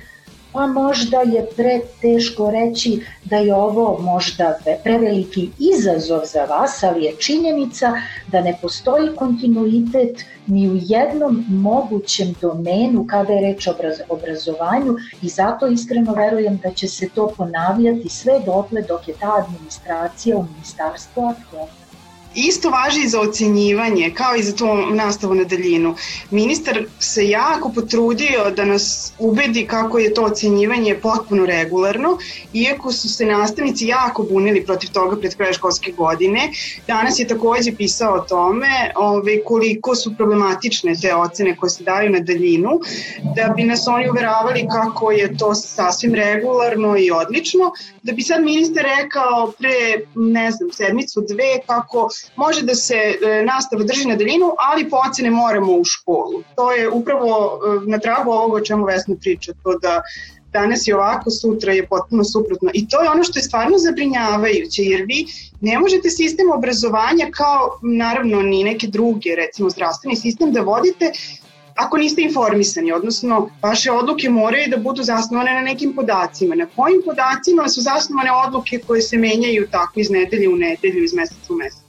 pa 0.52 0.66
možda 0.66 1.20
je 1.20 1.46
pre 1.56 1.80
teško 2.00 2.50
reći 2.50 3.04
da 3.24 3.36
je 3.36 3.54
ovo 3.54 3.98
možda 4.02 4.58
preveliki 4.84 5.50
izazov 5.58 6.20
za 6.24 6.44
vas, 6.44 6.82
ali 6.82 7.04
je 7.04 7.16
činjenica 7.16 7.92
da 8.28 8.40
ne 8.40 8.58
postoji 8.62 9.16
kontinuitet 9.16 10.24
ni 10.46 10.70
u 10.70 10.78
jednom 10.82 11.44
mogućem 11.48 12.34
domenu 12.40 13.06
kada 13.06 13.32
je 13.32 13.40
reč 13.40 13.66
o 13.66 13.74
obrazovanju 14.08 14.96
i 15.22 15.28
zato 15.28 15.66
iskreno 15.66 16.14
verujem 16.14 16.56
da 16.62 16.70
će 16.70 16.88
se 16.88 17.08
to 17.08 17.32
ponavljati 17.36 18.08
sve 18.08 18.40
dotle 18.46 18.82
dok 18.82 19.08
je 19.08 19.14
ta 19.20 19.44
administracija 19.44 20.36
u 20.36 20.46
ministarstvu 20.54 21.22
aktualna. 21.22 21.89
Isto 22.34 22.70
važi 22.70 23.00
i 23.04 23.08
za 23.08 23.20
ocenjivanje, 23.20 24.10
kao 24.14 24.36
i 24.36 24.42
za 24.42 24.56
tu 24.56 24.66
nastavu 24.94 25.34
na 25.34 25.44
daljinu. 25.44 25.94
Ministar 26.30 26.84
se 26.98 27.28
jako 27.28 27.72
potrudio 27.72 28.50
da 28.56 28.64
nas 28.64 29.12
ubedi 29.18 29.66
kako 29.66 29.98
je 29.98 30.14
to 30.14 30.22
ocenjivanje 30.22 30.94
potpuno 30.94 31.46
regularno, 31.46 32.18
iako 32.52 32.92
su 32.92 33.08
se 33.08 33.26
nastavnici 33.26 33.86
jako 33.86 34.22
bunili 34.22 34.64
protiv 34.64 34.90
toga 34.90 35.16
pred 35.16 35.36
kraja 35.36 35.52
školske 35.52 35.92
godine. 35.92 36.50
Danas 36.86 37.18
je 37.18 37.26
takođe 37.28 37.72
pisao 37.76 38.14
o 38.14 38.20
tome 38.20 38.92
ove, 38.96 39.44
koliko 39.44 39.94
su 39.94 40.16
problematične 40.16 40.94
te 41.02 41.14
ocene 41.14 41.56
koje 41.56 41.70
se 41.70 41.84
daju 41.84 42.10
na 42.10 42.20
daljinu, 42.20 42.80
da 43.36 43.52
bi 43.56 43.62
nas 43.62 43.86
oni 43.88 44.10
uveravali 44.10 44.66
kako 44.72 45.10
je 45.10 45.36
to 45.36 45.54
sasvim 45.54 46.14
regularno 46.14 46.96
i 46.98 47.10
odlično, 47.10 47.72
da 48.02 48.12
bi 48.12 48.22
sad 48.22 48.42
ministar 48.42 48.84
rekao 48.98 49.52
pre, 49.58 50.06
ne 50.14 50.50
znam, 50.50 50.70
sedmicu, 50.72 51.24
dve, 51.28 51.58
kako 51.66 52.08
može 52.36 52.62
da 52.62 52.74
se 52.74 52.94
e, 52.94 53.44
nastava 53.44 53.84
drži 53.84 54.08
na 54.08 54.16
daljinu, 54.16 54.52
ali 54.58 54.90
po 54.90 54.96
ocene 55.08 55.30
moramo 55.30 55.72
u 55.72 55.84
školu. 55.84 56.42
To 56.56 56.72
je 56.72 56.90
upravo 56.90 57.30
e, 57.30 57.90
na 57.90 57.98
tragu 57.98 58.30
ovoga 58.30 58.56
o 58.56 58.60
čemu 58.60 58.84
Vesna 58.84 59.16
priča, 59.20 59.52
to 59.62 59.78
da 59.78 60.02
danas 60.52 60.88
je 60.88 60.94
ovako, 60.96 61.30
sutra 61.30 61.72
je 61.72 61.86
potpuno 61.86 62.24
suprotno. 62.24 62.70
I 62.74 62.88
to 62.88 63.02
je 63.02 63.10
ono 63.10 63.24
što 63.24 63.38
je 63.38 63.42
stvarno 63.42 63.78
zabrinjavajuće, 63.78 64.82
jer 64.82 65.04
vi 65.06 65.26
ne 65.60 65.78
možete 65.78 66.10
sistem 66.10 66.50
obrazovanja 66.52 67.26
kao 67.30 67.78
naravno 67.82 68.42
ni 68.42 68.64
neke 68.64 68.86
druge, 68.86 69.34
recimo 69.36 69.70
zdravstveni 69.70 70.16
sistem, 70.16 70.52
da 70.52 70.60
vodite 70.60 71.12
ako 71.76 71.98
niste 71.98 72.22
informisani, 72.22 72.92
odnosno 72.92 73.50
vaše 73.62 73.92
odluke 73.92 74.30
moraju 74.30 74.70
da 74.70 74.76
budu 74.76 75.02
zasnovane 75.02 75.54
na 75.54 75.60
nekim 75.60 75.94
podacima. 75.94 76.54
Na 76.54 76.66
kojim 76.76 77.02
podacima 77.04 77.68
su 77.68 77.80
zasnovane 77.80 78.32
odluke 78.32 78.78
koje 78.86 79.02
se 79.02 79.18
menjaju 79.18 79.68
tako 79.70 80.00
iz 80.00 80.10
nedelje 80.10 80.48
u 80.48 80.56
nedelju, 80.56 81.04
iz 81.04 81.14
meseca 81.14 81.52
u 81.52 81.56
mesec? 81.56 81.79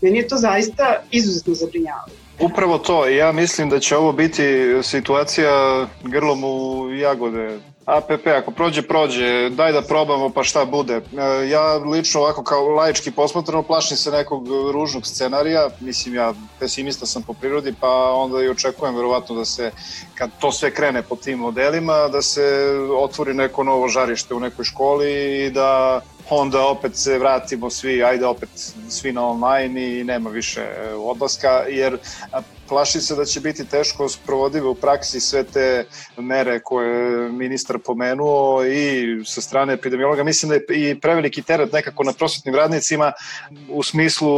Meni 0.00 0.18
je 0.18 0.28
to 0.28 0.36
zaista 0.36 1.02
izuzetno 1.10 1.54
zabrinjavalo. 1.54 2.12
Upravo 2.40 2.78
to, 2.78 3.06
ja 3.08 3.32
mislim 3.32 3.70
da 3.70 3.80
će 3.80 3.96
ovo 3.96 4.12
biti 4.12 4.42
situacija 4.82 5.86
grlom 6.02 6.44
u 6.44 6.88
jagode. 6.94 7.58
APP, 7.88 8.26
ako 8.26 8.50
prođe, 8.50 8.82
prođe, 8.82 9.50
daj 9.50 9.72
da 9.72 9.82
probamo 9.82 10.30
pa 10.30 10.44
šta 10.44 10.64
bude. 10.64 10.94
E, 10.94 11.48
ja 11.48 11.74
lično 11.74 12.20
ovako 12.20 12.42
kao 12.42 12.68
laički 12.68 13.10
posmatrano 13.10 13.62
plašim 13.62 13.96
se 13.96 14.10
nekog 14.10 14.48
ružnog 14.72 15.06
scenarija, 15.06 15.68
mislim 15.80 16.14
ja 16.14 16.34
pesimista 16.60 17.06
sam 17.06 17.22
po 17.22 17.32
prirodi, 17.32 17.74
pa 17.80 18.12
onda 18.12 18.42
i 18.42 18.48
očekujem 18.48 18.94
verovatno 18.94 19.34
da 19.34 19.44
se, 19.44 19.70
kad 20.14 20.30
to 20.40 20.52
sve 20.52 20.70
krene 20.70 21.02
po 21.02 21.16
tim 21.16 21.38
modelima, 21.38 22.08
da 22.08 22.22
se 22.22 22.42
otvori 22.98 23.34
neko 23.34 23.64
novo 23.64 23.88
žarište 23.88 24.34
u 24.34 24.40
nekoj 24.40 24.64
školi 24.64 25.44
i 25.46 25.50
da 25.50 26.00
onda 26.30 26.66
opet 26.66 26.96
se 26.96 27.18
vratimo 27.18 27.70
svi, 27.70 28.04
ajde 28.04 28.26
opet 28.26 28.48
svi 28.88 29.12
na 29.12 29.26
online 29.26 29.98
i 29.98 30.04
nema 30.04 30.30
više 30.30 30.60
e, 30.60 30.94
odlaska, 30.94 31.64
jer 31.68 31.98
plašim 32.68 33.00
se 33.00 33.16
da 33.16 33.24
će 33.24 33.40
biti 33.40 33.64
teško 33.64 34.08
sprovodive 34.08 34.66
u 34.66 34.74
praksi 34.74 35.20
sve 35.20 35.44
te 35.44 35.86
mere 36.16 36.60
koje 36.60 36.88
je 36.88 37.32
ministar 37.32 37.78
pomenuo 37.84 38.64
i 38.64 39.06
sa 39.24 39.40
strane 39.40 39.72
epidemiologa. 39.72 40.24
Mislim 40.24 40.48
da 40.48 40.54
je 40.54 40.90
i 40.90 41.00
preveliki 41.00 41.42
teret 41.42 41.72
nekako 41.72 42.04
na 42.04 42.12
prosvetnim 42.12 42.54
radnicima 42.54 43.12
u 43.68 43.82
smislu 43.82 44.28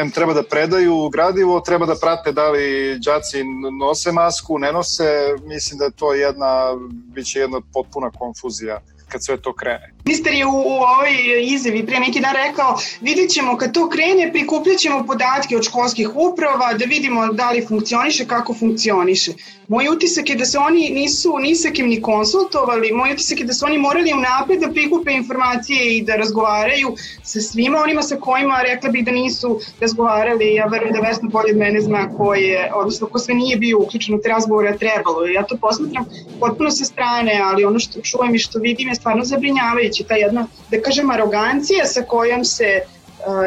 M 0.00 0.10
treba 0.10 0.34
da 0.34 0.42
predaju 0.42 1.08
gradivo, 1.08 1.60
treba 1.60 1.86
da 1.86 1.94
prate 2.00 2.32
da 2.32 2.50
li 2.50 2.98
đaci 2.98 3.44
nose 3.80 4.12
masku, 4.12 4.58
ne 4.58 4.72
nose. 4.72 5.34
Mislim 5.44 5.78
da 5.78 5.84
je 5.84 5.90
to 5.90 6.14
jedna, 6.14 6.76
bit 7.14 7.26
će 7.26 7.40
jedna 7.40 7.60
potpuna 7.72 8.10
konfuzija 8.10 8.80
kad 9.12 9.24
sve 9.24 9.36
to 9.36 9.52
krene. 9.52 9.92
Ministar 10.04 10.32
je 10.32 10.46
u, 10.46 10.50
u 10.50 10.74
ovoj 10.92 11.10
izjavi 11.42 11.86
pre 11.86 12.00
neki 12.00 12.20
dan 12.20 12.34
rekao 12.34 12.78
vidit 13.00 13.30
ćemo 13.30 13.56
kad 13.56 13.74
to 13.74 13.88
krene, 13.88 14.32
prikupljat 14.32 14.78
ćemo 14.78 15.06
podatke 15.06 15.56
od 15.56 15.64
školskih 15.64 16.10
uprava 16.14 16.74
da 16.74 16.84
vidimo 16.84 17.32
da 17.32 17.50
li 17.50 17.66
funkcioniše, 17.66 18.26
kako 18.26 18.54
funkcioniše. 18.54 19.32
Moj 19.68 19.88
utisak 19.88 20.30
je 20.30 20.36
da 20.36 20.44
se 20.44 20.58
oni 20.58 20.90
nisu 20.90 21.38
ni 21.38 21.54
sa 21.54 21.70
kim 21.70 21.88
ni 21.88 22.00
konsultovali, 22.02 22.92
moj 22.92 23.12
utisak 23.12 23.40
je 23.40 23.46
da 23.46 23.52
su 23.52 23.66
oni 23.66 23.78
morali 23.78 24.12
unapred 24.12 24.60
da 24.60 24.72
prikupe 24.72 25.12
informacije 25.12 25.96
i 25.96 26.02
da 26.02 26.16
razgovaraju 26.16 26.94
sa 27.22 27.40
svima 27.40 27.78
onima 27.78 28.02
sa 28.02 28.16
kojima 28.16 28.62
rekla 28.62 28.90
bih 28.90 29.04
da 29.04 29.12
nisu 29.12 29.60
razgovarali. 29.80 30.54
Ja 30.54 30.66
verujem 30.66 30.94
da 30.94 31.00
Vesna 31.00 31.28
bolje 31.28 31.52
od 31.52 31.58
mene 31.58 31.80
zna 31.80 32.16
ko 32.16 32.34
je, 32.34 32.70
odnosno 32.74 33.06
ko 33.06 33.18
sve 33.18 33.34
nije 33.34 33.56
bio 33.56 33.78
uključen 33.78 34.14
u 34.14 34.20
te 34.22 34.28
razgovore, 34.28 34.68
a 34.68 34.76
trebalo. 34.76 35.26
Ja 35.26 35.42
to 35.46 35.56
posmatram 35.56 36.04
potpuno 36.40 36.70
sa 36.70 36.84
strane, 36.84 37.40
ali 37.44 37.64
ono 37.64 37.78
što 37.78 38.00
čujem 38.00 38.34
i 38.34 38.38
što 38.38 38.58
vidim 38.58 38.88
je 38.88 38.94
stvarno 39.00 39.24
zabrinjavajuće, 39.24 40.04
ta 40.04 40.14
jedna, 40.14 40.46
da 40.70 40.80
kažem, 40.82 41.10
arogancija 41.10 41.86
sa 41.86 42.02
kojom 42.02 42.44
se 42.44 42.64
e, 42.64 42.82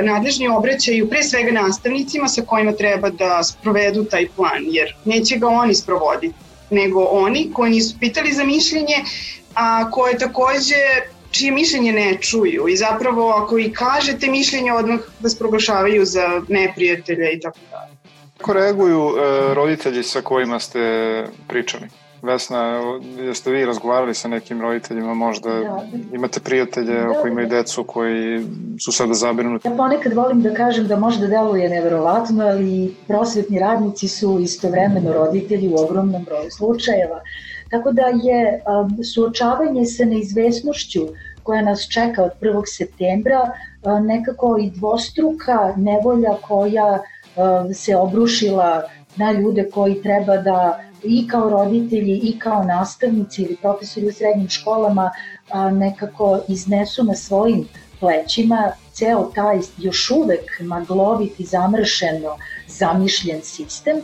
nadležni 0.03 0.47
obraćaju 0.47 1.09
pre 1.09 1.23
svega 1.23 1.51
nastavnicima 1.51 2.27
sa 2.27 2.41
kojima 2.41 2.71
treba 2.71 3.09
da 3.09 3.43
sprovedu 3.43 4.03
taj 4.03 4.27
plan, 4.35 4.65
jer 4.71 4.95
neće 5.05 5.37
ga 5.37 5.47
oni 5.47 5.75
sprovoditi, 5.75 6.35
nego 6.69 7.03
oni 7.03 7.51
koji 7.53 7.71
nisu 7.71 7.95
pitali 7.99 8.33
za 8.33 8.43
mišljenje, 8.43 9.03
a 9.55 9.91
koje 9.91 10.17
takođe 10.17 10.83
čije 11.31 11.51
mišljenje 11.51 11.91
ne 11.91 12.17
čuju 12.21 12.67
i 12.67 12.75
zapravo 12.77 13.29
ako 13.29 13.57
i 13.57 13.73
kažete 13.73 14.27
mišljenje 14.29 14.73
odmah 14.73 14.99
vas 15.19 15.35
proglašavaju 15.39 16.05
za 16.05 16.41
neprijatelja 16.47 17.31
i 17.31 17.39
tako 17.39 17.59
dalje. 17.71 17.93
Kako 18.37 18.53
reaguju 18.53 19.01
e, 19.17 19.53
roditelji 19.53 20.03
sa 20.03 20.21
kojima 20.21 20.59
ste 20.59 20.79
pričali? 21.47 22.02
Vesna, 22.23 22.81
jeste 23.17 23.51
vi 23.51 23.65
razgovarali 23.65 24.13
sa 24.13 24.27
nekim 24.27 24.61
roditeljima 24.61 25.13
možda? 25.13 25.49
Da. 25.49 25.83
Imate 26.13 26.39
prijatelje 26.39 26.93
da, 26.93 27.13
koji 27.21 27.31
imaju 27.31 27.47
decu 27.47 27.83
koji 27.83 28.45
su 28.79 28.91
sada 28.91 29.13
zabrinuti? 29.13 29.67
Ja 29.67 29.75
ponekad 29.75 30.13
volim 30.13 30.41
da 30.41 30.53
kažem 30.53 30.87
da 30.87 30.95
možda 30.95 31.27
deluje 31.27 31.69
neverovatno, 31.69 32.45
ali 32.45 32.95
prosvetni 33.07 33.59
radnici 33.59 34.07
su 34.07 34.39
istovremeno 34.39 35.13
roditelji 35.13 35.67
u 35.67 35.75
ogromnom 35.77 36.23
broju 36.23 36.51
slučajeva. 36.51 37.21
Tako 37.71 37.91
da 37.91 38.05
je 38.05 38.61
um, 38.63 39.03
suočavanje 39.03 39.85
sa 39.85 40.05
neizvesnošću 40.05 41.01
koja 41.43 41.61
nas 41.61 41.87
čeka 41.91 42.23
od 42.23 42.31
1. 42.41 42.63
septembra 42.65 43.41
uh, 43.41 44.01
nekako 44.01 44.57
i 44.61 44.69
dvostruka 44.69 45.73
nevolja 45.77 46.33
koja 46.41 46.93
uh, 46.93 47.75
se 47.75 47.95
obrušila 47.95 48.83
na 49.15 49.31
ljude 49.31 49.69
koji 49.73 50.01
treba 50.01 50.37
da 50.37 50.79
i 51.03 51.27
kao 51.27 51.49
roditelji 51.49 52.19
i 52.23 52.39
kao 52.39 52.63
nastavnici 52.63 53.41
ili 53.41 53.57
profesori 53.61 54.07
u 54.07 54.11
srednjim 54.11 54.49
školama 54.49 55.11
nekako 55.71 56.39
iznesu 56.47 57.03
na 57.03 57.15
svojim 57.15 57.67
plećima 57.99 58.71
ceo 58.93 59.31
taj 59.35 59.59
još 59.77 60.11
uvek 60.11 60.59
maglovit 60.59 61.39
i 61.39 61.45
zamršeno 61.45 62.37
zamišljen 62.67 63.41
sistem, 63.41 63.97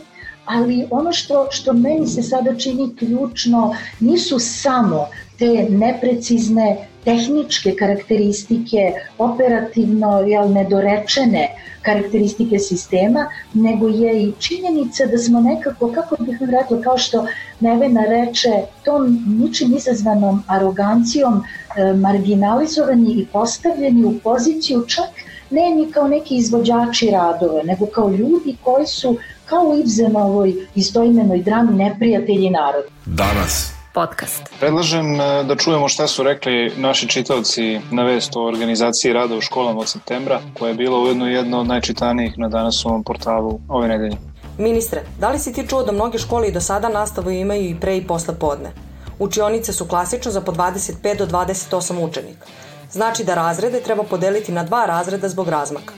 ali 0.44 0.86
ono 0.90 1.12
što, 1.12 1.46
što 1.50 1.72
meni 1.72 2.06
se 2.06 2.22
sada 2.22 2.56
čini 2.56 2.96
ključno 2.96 3.74
nisu 4.00 4.38
samo 4.38 5.06
te 5.38 5.66
neprecizne 5.70 6.88
tehničke 7.04 7.74
karakteristike, 7.78 8.92
operativno 9.18 10.20
jel, 10.20 10.52
nedorečene 10.52 11.48
karakteristike 11.82 12.58
sistema, 12.58 13.26
nego 13.54 13.88
je 13.88 14.22
i 14.22 14.32
činjenica 14.38 15.06
da 15.06 15.18
smo 15.18 15.40
nekako, 15.40 15.92
kako 15.92 16.16
bih 16.24 16.40
vam 16.40 16.50
rekla, 16.50 16.80
kao 16.82 16.98
što 16.98 17.26
Nevena 17.60 18.04
reče, 18.04 18.50
tom 18.84 19.24
ničim 19.26 19.76
izazvanom 19.76 20.42
arogancijom 20.46 21.42
e, 21.76 21.92
marginalizovani 21.92 23.12
i 23.12 23.26
postavljeni 23.32 24.04
u 24.04 24.18
poziciju 24.24 24.84
čak 24.86 25.08
ne 25.50 25.70
ni 25.70 25.92
kao 25.92 26.08
neki 26.08 26.36
izvođači 26.36 27.10
radove, 27.10 27.62
nego 27.64 27.86
kao 27.86 28.10
ljudi 28.10 28.56
koji 28.62 28.86
su 28.86 29.16
kao 29.44 29.64
u 29.64 29.78
Ibzenovoj 29.78 30.54
istoimenoj 30.74 31.42
drami 31.42 31.72
neprijatelji 31.72 32.50
naroda. 32.50 32.88
Danas. 33.06 33.79
Podcast. 33.92 34.42
Predlažem 34.60 35.20
e, 35.20 35.44
da 35.44 35.56
čujemo 35.56 35.88
šta 35.88 36.06
su 36.06 36.22
rekli 36.22 36.72
naši 36.76 37.08
čitavci 37.08 37.80
na 37.90 38.02
vest 38.02 38.36
o 38.36 38.44
organizaciji 38.44 39.12
rada 39.12 39.36
u 39.36 39.40
školama 39.40 39.80
od 39.80 39.88
septembra, 39.88 40.40
koja 40.58 40.68
je 40.68 40.74
bila 40.74 40.98
ujedno 40.98 41.28
jedna 41.28 41.60
od 41.60 41.66
najčitanijih 41.66 42.38
na 42.38 42.48
danasovom 42.48 43.04
portalu 43.04 43.60
ove 43.68 43.88
nedelje. 43.88 44.16
Ministre, 44.58 45.02
da 45.18 45.30
li 45.30 45.38
si 45.38 45.52
ti 45.52 45.66
čuo 45.68 45.82
da 45.82 45.92
mnoge 45.92 46.18
škole 46.18 46.48
i 46.48 46.52
do 46.52 46.60
sada 46.60 46.88
nastavu 46.88 47.30
imaju 47.30 47.70
i 47.70 47.76
pre 47.80 47.96
i 47.96 48.06
posle 48.06 48.34
podne? 48.34 48.72
Učionice 49.18 49.72
su 49.72 49.88
klasično 49.88 50.30
za 50.30 50.40
po 50.40 50.52
25 50.52 51.18
do 51.18 51.26
28 51.26 51.98
učenika. 51.98 52.46
Znači 52.92 53.24
da 53.24 53.34
razrede 53.34 53.80
treba 53.80 54.02
podeliti 54.02 54.52
na 54.52 54.64
dva 54.64 54.86
razreda 54.86 55.28
zbog 55.28 55.48
razmaka. 55.48 55.94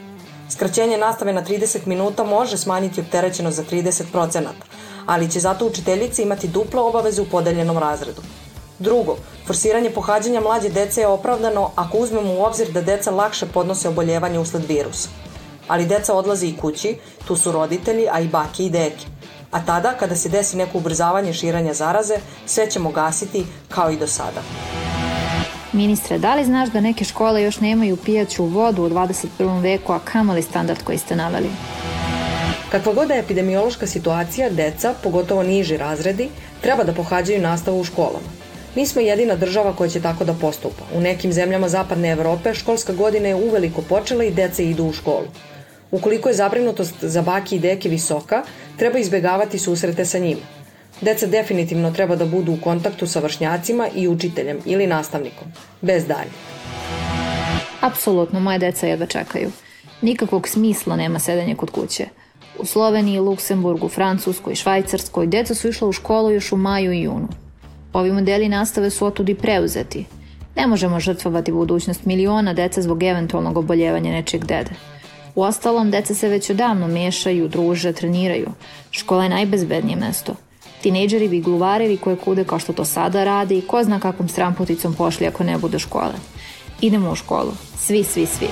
Skraćenje 0.50 0.98
nastave 0.98 1.32
na 1.32 1.44
30 1.44 1.86
minuta 1.86 2.24
može 2.24 2.56
smanjiti 2.56 3.00
opterećenost 3.00 3.56
za 3.56 3.64
30%, 3.64 4.40
ali 5.06 5.30
će 5.30 5.40
zato 5.40 5.66
učiteljice 5.66 6.22
imati 6.22 6.48
duplo 6.48 6.88
obaveze 6.88 7.22
u 7.22 7.26
podeljenom 7.26 7.78
razredu. 7.78 8.22
Drugo, 8.78 9.16
forsiranje 9.46 9.90
pohađanja 9.90 10.40
mlađe 10.40 10.68
dece 10.68 11.00
je 11.00 11.06
opravdano 11.06 11.70
ako 11.76 11.98
uzmemo 11.98 12.32
u 12.34 12.42
obzir 12.44 12.72
da 12.72 12.82
deca 12.82 13.10
lakše 13.10 13.46
podnose 13.46 13.88
oboljevanje 13.88 14.38
usled 14.38 14.64
virusa. 14.68 15.08
Ali 15.68 15.86
deca 15.86 16.14
odlaze 16.14 16.46
i 16.46 16.56
kući, 16.56 16.96
tu 17.24 17.36
su 17.36 17.52
roditelji, 17.52 18.08
a 18.12 18.20
i 18.20 18.28
bake 18.28 18.64
i 18.64 18.70
deke. 18.70 19.06
A 19.50 19.64
tada, 19.64 19.92
kada 19.92 20.16
se 20.16 20.28
desi 20.28 20.56
neko 20.56 20.78
ubrzavanje 20.78 21.32
širanja 21.32 21.74
zaraze, 21.74 22.16
sve 22.46 22.70
ćemo 22.70 22.90
gasiti 22.90 23.46
kao 23.68 23.90
i 23.90 23.96
do 23.96 24.06
sada. 24.06 24.42
Ministre, 25.72 26.18
da 26.18 26.34
li 26.34 26.44
znaš 26.44 26.68
da 26.68 26.80
neke 26.80 27.04
škole 27.04 27.42
još 27.42 27.60
nemaju 27.60 27.96
pijaću 27.96 28.44
vodu 28.44 28.82
u 28.82 28.88
21. 28.88 29.62
veku, 29.62 29.92
a 29.92 29.98
kamali 29.98 30.42
standard 30.42 30.82
koji 30.82 30.98
ste 30.98 31.16
naveli? 31.16 31.50
Kakva 32.72 32.92
god 32.92 33.10
je 33.10 33.18
epidemiološka 33.18 33.86
situacija, 33.86 34.50
deca, 34.50 34.94
pogotovo 35.02 35.42
niži 35.42 35.76
razredi, 35.76 36.28
treba 36.60 36.84
da 36.84 36.92
pohađaju 36.92 37.40
nastavu 37.40 37.80
u 37.80 37.84
školama. 37.84 38.30
Mi 38.74 38.86
smo 38.86 39.00
jedina 39.00 39.34
država 39.36 39.74
koja 39.76 39.90
će 39.90 40.00
tako 40.00 40.24
da 40.24 40.32
postupa. 40.34 40.84
U 40.94 41.00
nekim 41.00 41.32
zemljama 41.32 41.68
zapadne 41.68 42.10
Evrope 42.10 42.54
školska 42.54 42.92
godina 42.92 43.28
je 43.28 43.34
uveliko 43.34 43.82
počela 43.82 44.24
i 44.24 44.30
deca 44.30 44.62
idu 44.62 44.84
u 44.84 44.92
školu. 44.92 45.26
Ukoliko 45.90 46.28
je 46.28 46.34
zabrinutost 46.34 46.94
za 47.00 47.22
baki 47.22 47.56
i 47.56 47.58
deke 47.58 47.88
visoka, 47.88 48.42
treba 48.76 48.98
izbegavati 48.98 49.58
susrete 49.58 50.04
sa 50.04 50.18
njima. 50.18 50.40
Deca 51.00 51.26
definitivno 51.26 51.90
treba 51.90 52.16
da 52.16 52.24
budu 52.24 52.52
u 52.52 52.60
kontaktu 52.64 53.06
sa 53.06 53.20
vršnjacima 53.20 53.88
i 53.94 54.08
učiteljem 54.08 54.58
ili 54.64 54.86
nastavnikom, 54.86 55.52
bez 55.80 56.06
dalje. 56.06 56.32
Apsolutno, 57.80 58.40
moje 58.40 58.58
deca 58.58 58.86
jedva 58.86 59.06
čekaju. 59.06 59.50
Nikakvog 60.02 60.48
smisla 60.48 60.96
nema 60.96 61.18
sedenje 61.18 61.54
kod 61.54 61.70
kuće. 61.70 62.21
U 62.58 62.66
Sloveniji, 62.66 63.18
Luksemburgu, 63.18 63.88
Francuskoj, 63.88 64.54
Švajcarskoj 64.54 65.26
deca 65.26 65.54
su 65.54 65.68
išla 65.68 65.88
u 65.88 65.92
školu 65.92 66.30
još 66.30 66.52
u 66.52 66.56
maju 66.56 66.92
i 66.92 67.02
junu. 67.02 67.28
Ovi 67.92 68.12
modeli 68.12 68.48
nastave 68.48 68.90
su 68.90 69.06
otudi 69.06 69.34
preuzeti. 69.34 70.04
Ne 70.56 70.66
možemo 70.66 71.00
žrtvovati 71.00 71.52
budućnost 71.52 72.04
miliona 72.04 72.52
deca 72.52 72.82
zbog 72.82 73.02
eventualnog 73.02 73.56
oboljevanja 73.56 74.12
nečeg 74.12 74.44
dede. 74.44 74.70
U 75.34 75.42
ostalom, 75.42 75.90
deca 75.90 76.14
se 76.14 76.28
već 76.28 76.50
odavno 76.50 76.88
mešaju, 76.88 77.48
druže, 77.48 77.92
treniraju. 77.92 78.48
Škola 78.90 79.22
je 79.22 79.28
najbezbednije 79.28 79.96
mesto. 79.96 80.34
Tinejdžeri 80.82 81.28
bi 81.28 81.40
gluvarili 81.40 81.96
koje 81.96 82.16
kude 82.16 82.44
kao 82.44 82.58
što 82.58 82.72
to 82.72 82.84
sada 82.84 83.24
rade 83.24 83.58
i 83.58 83.66
ko 83.66 83.84
zna 83.84 84.00
kakvom 84.00 84.28
stramputicom 84.28 84.94
pošli 84.94 85.26
ako 85.26 85.44
ne 85.44 85.58
bude 85.58 85.78
škole. 85.78 86.14
Idemo 86.80 87.10
u 87.10 87.14
školu. 87.14 87.52
Svi, 87.78 88.04
svi, 88.04 88.26
svi. 88.26 88.48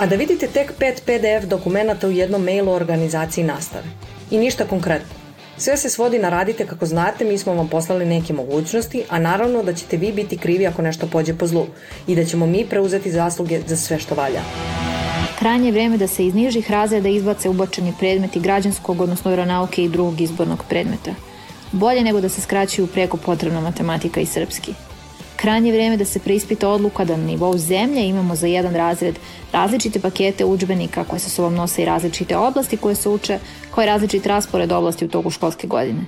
A 0.00 0.06
da 0.06 0.16
vidite 0.16 0.46
tek 0.46 0.72
pet 0.78 1.02
PDF 1.04 1.48
dokumenta 1.48 2.08
u 2.08 2.10
jednom 2.10 2.44
mailu 2.44 2.72
organizaciji 2.72 3.44
nastave. 3.44 3.84
I 4.30 4.38
ništa 4.38 4.64
konkretno. 4.64 5.14
Sve 5.56 5.76
se 5.76 5.90
svodi 5.90 6.18
na 6.18 6.28
radite 6.28 6.66
kako 6.66 6.86
znate, 6.86 7.24
mi 7.24 7.38
smo 7.38 7.54
vam 7.54 7.68
poslali 7.68 8.06
neke 8.06 8.32
mogućnosti, 8.32 9.02
a 9.08 9.18
naravno 9.18 9.62
da 9.62 9.72
ćete 9.72 9.96
vi 9.96 10.12
biti 10.12 10.38
krivi 10.38 10.66
ako 10.66 10.82
nešto 10.82 11.06
pođe 11.06 11.34
po 11.34 11.46
zlu 11.46 11.66
i 12.06 12.16
da 12.16 12.24
ćemo 12.24 12.46
mi 12.46 12.66
preuzeti 12.66 13.12
zasluge 13.12 13.60
za 13.66 13.76
sve 13.76 13.98
što 13.98 14.14
valja. 14.14 14.40
Krajnje 15.38 15.72
vreme 15.72 15.96
da 15.96 16.06
se 16.06 16.26
iz 16.26 16.34
nižih 16.34 16.70
razreda 16.70 17.08
izbace 17.08 17.48
ubačeni 17.48 17.92
predmeti 17.98 18.40
građanskog, 18.40 19.00
odnosno 19.00 19.30
aeronauke 19.30 19.84
i 19.84 19.88
drugog 19.88 20.20
izbornog 20.20 20.64
predmeta. 20.68 21.14
Bolje 21.72 22.04
nego 22.04 22.20
da 22.20 22.28
se 22.28 22.40
skraćuju 22.40 22.86
preko 22.86 23.16
potrebna 23.16 23.60
matematika 23.60 24.20
i 24.20 24.26
srpski. 24.26 24.74
Krajnje 25.40 25.72
vreme 25.72 25.96
da 25.96 26.04
se 26.04 26.20
preispita 26.20 26.68
odluka 26.68 27.04
da 27.04 27.16
na 27.16 27.24
nivou 27.24 27.58
zemlje 27.58 28.08
imamo 28.08 28.36
za 28.36 28.46
jedan 28.46 28.74
razred 28.74 29.18
različite 29.52 30.00
pakete 30.00 30.44
učbenika 30.44 31.04
koje 31.04 31.20
sa 31.20 31.30
sobom 31.30 31.54
nose 31.54 31.82
i 31.82 31.84
različite 31.84 32.36
oblasti 32.36 32.76
koje 32.76 32.94
se 32.94 33.08
uče, 33.08 33.38
kao 33.74 33.84
i 33.84 33.86
različit 33.86 34.26
raspored 34.26 34.72
oblasti 34.72 35.04
u 35.04 35.08
toku 35.08 35.30
školske 35.30 35.66
godine. 35.66 36.04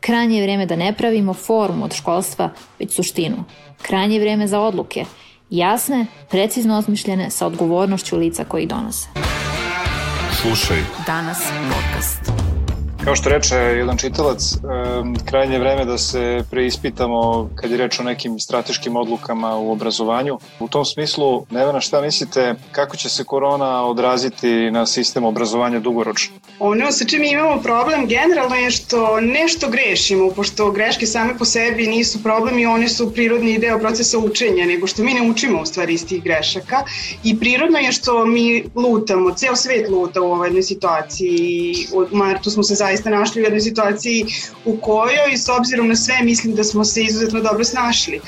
Krajnje 0.00 0.36
je 0.36 0.42
vreme 0.42 0.66
da 0.66 0.76
ne 0.76 0.92
pravimo 0.92 1.34
formu 1.34 1.84
od 1.84 1.94
školstva, 1.94 2.50
već 2.78 2.94
suštinu. 2.94 3.44
Krajnje 3.82 4.16
je 4.16 4.20
vreme 4.20 4.46
za 4.46 4.60
odluke, 4.60 5.04
jasne, 5.50 6.06
precizno 6.30 6.78
osmišljene 6.78 7.30
sa 7.30 7.46
odgovornošću 7.46 8.16
lica 8.16 8.44
koji 8.44 8.66
donose. 8.66 9.08
Slušaj. 10.42 10.78
Danas 11.06 11.38
podcast. 11.68 12.33
Kao 13.04 13.16
što 13.16 13.28
reče 13.28 13.54
jedan 13.54 13.96
čitalac, 13.96 14.54
krajnje 15.24 15.58
vreme 15.58 15.84
da 15.84 15.98
se 15.98 16.44
preispitamo 16.50 17.50
kad 17.54 17.70
je 17.70 17.76
reč 17.76 18.00
o 18.00 18.02
nekim 18.02 18.38
strateškim 18.38 18.96
odlukama 18.96 19.56
u 19.56 19.72
obrazovanju. 19.72 20.38
U 20.60 20.68
tom 20.68 20.84
smislu, 20.84 21.46
Nevena, 21.50 21.80
šta 21.80 22.00
mislite, 22.00 22.54
kako 22.72 22.96
će 22.96 23.08
se 23.08 23.24
korona 23.24 23.86
odraziti 23.86 24.70
na 24.70 24.86
sistem 24.86 25.24
obrazovanja 25.24 25.80
dugoročno? 25.80 26.34
Ono 26.58 26.92
sa 26.92 27.04
čim 27.04 27.24
imamo 27.24 27.62
problem 27.62 28.06
generalno 28.06 28.56
je 28.56 28.70
što 28.70 29.20
nešto 29.20 29.68
grešimo, 29.68 30.30
pošto 30.30 30.70
greške 30.70 31.06
same 31.06 31.38
po 31.38 31.44
sebi 31.44 31.86
nisu 31.86 32.22
problem 32.22 32.58
i 32.58 32.66
one 32.66 32.88
su 32.88 33.12
prirodni 33.12 33.58
deo 33.58 33.78
procesa 33.78 34.18
učenja, 34.18 34.64
nego 34.66 34.86
što 34.86 35.02
mi 35.02 35.14
ne 35.14 35.30
učimo 35.30 35.62
u 35.62 35.66
stvari 35.66 35.94
iz 35.94 36.06
tih 36.06 36.22
grešaka 36.22 36.84
i 37.24 37.38
prirodno 37.40 37.78
je 37.78 37.92
što 37.92 38.26
mi 38.26 38.64
lutamo, 38.74 39.34
ceo 39.34 39.56
svet 39.56 39.88
luta 39.88 40.22
u 40.22 40.32
ovoj 40.32 40.62
situaciji. 40.62 41.74
U 41.92 42.16
martu 42.16 42.50
smo 42.50 42.62
se 42.62 42.74
zaista 42.74 42.93
zaista 42.94 43.10
našli 43.10 43.42
u 43.42 43.44
jednoj 43.44 43.60
situaciji 43.60 44.24
u 44.64 44.76
kojoj, 44.76 45.36
s 45.36 45.48
obzirom 45.48 45.88
na 45.88 45.96
sve, 45.96 46.14
mislim 46.22 46.54
da 46.54 46.64
smo 46.64 46.84
se 46.84 47.02
izuzetno 47.02 47.40
dobro 47.40 47.64
snašli. 47.64 48.20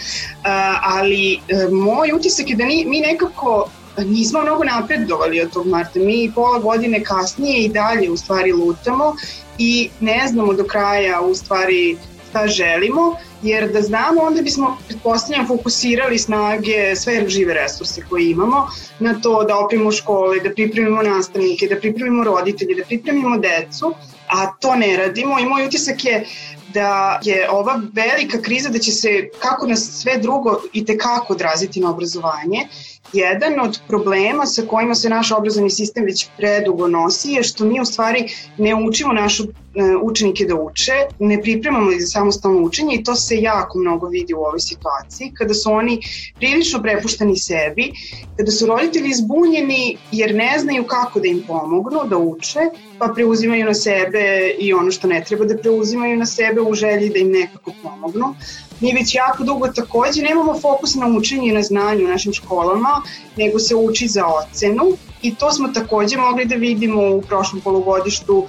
Ali 0.82 1.34
e, 1.34 1.68
moj 1.70 2.12
utisak 2.12 2.50
je 2.50 2.56
da 2.56 2.64
mi 2.64 3.00
nekako 3.00 3.70
nismo 3.98 4.42
mnogo 4.42 4.64
napredovali 4.64 5.40
od 5.40 5.52
tog 5.52 5.66
marta. 5.66 5.98
Mi 5.98 6.32
pola 6.34 6.58
godine 6.58 7.04
kasnije 7.04 7.64
i 7.64 7.68
dalje 7.68 8.10
u 8.10 8.16
stvari 8.16 8.52
lutamo 8.52 9.14
i 9.58 9.90
ne 10.00 10.28
znamo 10.28 10.52
do 10.52 10.64
kraja 10.64 11.20
u 11.20 11.34
stvari 11.34 11.96
šta 12.36 12.48
želimo, 12.48 13.16
jer 13.42 13.72
da 13.72 13.82
znamo 13.82 14.20
onda 14.20 14.42
bismo, 14.42 14.76
pretpostavljam, 14.88 15.46
fokusirali 15.46 16.18
snage, 16.18 16.96
sve 16.96 17.28
žive 17.28 17.54
resurse 17.54 18.02
koje 18.08 18.30
imamo 18.30 18.66
na 18.98 19.14
to 19.20 19.44
da 19.44 19.58
opremimo 19.58 19.92
škole, 19.92 20.40
da 20.40 20.50
pripremimo 20.50 21.02
nastavnike, 21.02 21.66
da 21.66 21.80
pripremimo 21.80 22.24
roditelje, 22.24 22.74
da 22.74 22.84
pripremimo 22.84 23.38
decu, 23.38 23.94
a 24.28 24.52
to 24.60 24.74
ne 24.74 24.96
radimo 24.96 25.38
i 25.38 25.46
moj 25.46 25.66
utisak 25.66 26.04
je 26.04 26.26
da 26.74 27.20
je 27.22 27.50
ova 27.50 27.80
velika 27.92 28.42
kriza 28.42 28.68
da 28.68 28.78
će 28.78 28.92
se 28.92 29.28
kako 29.38 29.66
na 29.66 29.76
sve 29.76 30.18
drugo 30.18 30.60
i 30.72 30.84
tekako 30.84 31.32
odraziti 31.32 31.80
na 31.80 31.90
obrazovanje. 31.90 32.66
Jedan 33.12 33.60
od 33.60 33.80
problema 33.88 34.46
sa 34.46 34.62
kojima 34.62 34.94
se 34.94 35.08
naš 35.08 35.32
obrazovni 35.32 35.70
sistem 35.70 36.04
već 36.04 36.28
predugo 36.36 36.88
nosi 36.88 37.30
je 37.32 37.42
što 37.42 37.64
mi 37.64 37.80
u 37.80 37.84
stvari 37.84 38.24
ne 38.58 38.74
učimo 38.74 39.12
našu 39.12 39.44
E, 39.76 39.96
učenike 40.02 40.44
da 40.44 40.54
uče, 40.54 40.92
ne 41.18 41.36
pripremamo 41.42 41.90
ih 41.92 42.00
za 42.00 42.06
samostalno 42.06 42.60
učenje 42.62 42.94
i 42.94 43.02
to 43.04 43.14
se 43.14 43.36
jako 43.36 43.78
mnogo 43.78 44.08
vidi 44.08 44.34
u 44.34 44.38
ovoj 44.38 44.60
situaciji, 44.60 45.32
kada 45.34 45.54
su 45.54 45.72
oni 45.72 45.98
prilično 46.36 46.82
prepušteni 46.82 47.36
sebi, 47.36 47.90
kada 48.36 48.50
su 48.50 48.66
roditelji 48.66 49.12
zbunjeni 49.14 49.96
jer 50.12 50.34
ne 50.34 50.58
znaju 50.58 50.84
kako 50.84 51.20
da 51.20 51.28
im 51.28 51.42
pomognu 51.46 52.00
da 52.08 52.16
uče, 52.16 52.60
pa 52.98 53.12
preuzimaju 53.14 53.64
na 53.64 53.74
sebe 53.74 54.50
i 54.58 54.72
ono 54.72 54.90
što 54.90 55.08
ne 55.08 55.24
treba 55.24 55.44
da 55.44 55.58
preuzimaju 55.58 56.16
na 56.16 56.26
sebe 56.26 56.60
u 56.60 56.74
želji 56.74 57.10
da 57.10 57.18
im 57.18 57.30
nekako 57.32 57.72
pomognu. 57.82 58.34
Mi 58.80 58.92
već 58.92 59.14
jako 59.14 59.44
dugo 59.44 59.68
takođe 59.68 60.22
nemamo 60.22 60.60
fokus 60.60 60.94
na 60.94 61.06
učenje 61.18 61.48
i 61.48 61.52
na 61.52 61.62
znanje 61.62 62.04
u 62.04 62.08
našim 62.08 62.32
školama, 62.32 63.02
nego 63.36 63.58
se 63.58 63.74
uči 63.74 64.08
za 64.08 64.24
ocenu 64.26 64.96
i 65.22 65.34
to 65.34 65.52
smo 65.52 65.68
takođe 65.68 66.16
mogli 66.16 66.44
da 66.44 66.54
vidimo 66.54 67.14
u 67.14 67.22
prošlom 67.22 67.60
polugodištu 67.60 68.36
uh, 68.38 68.48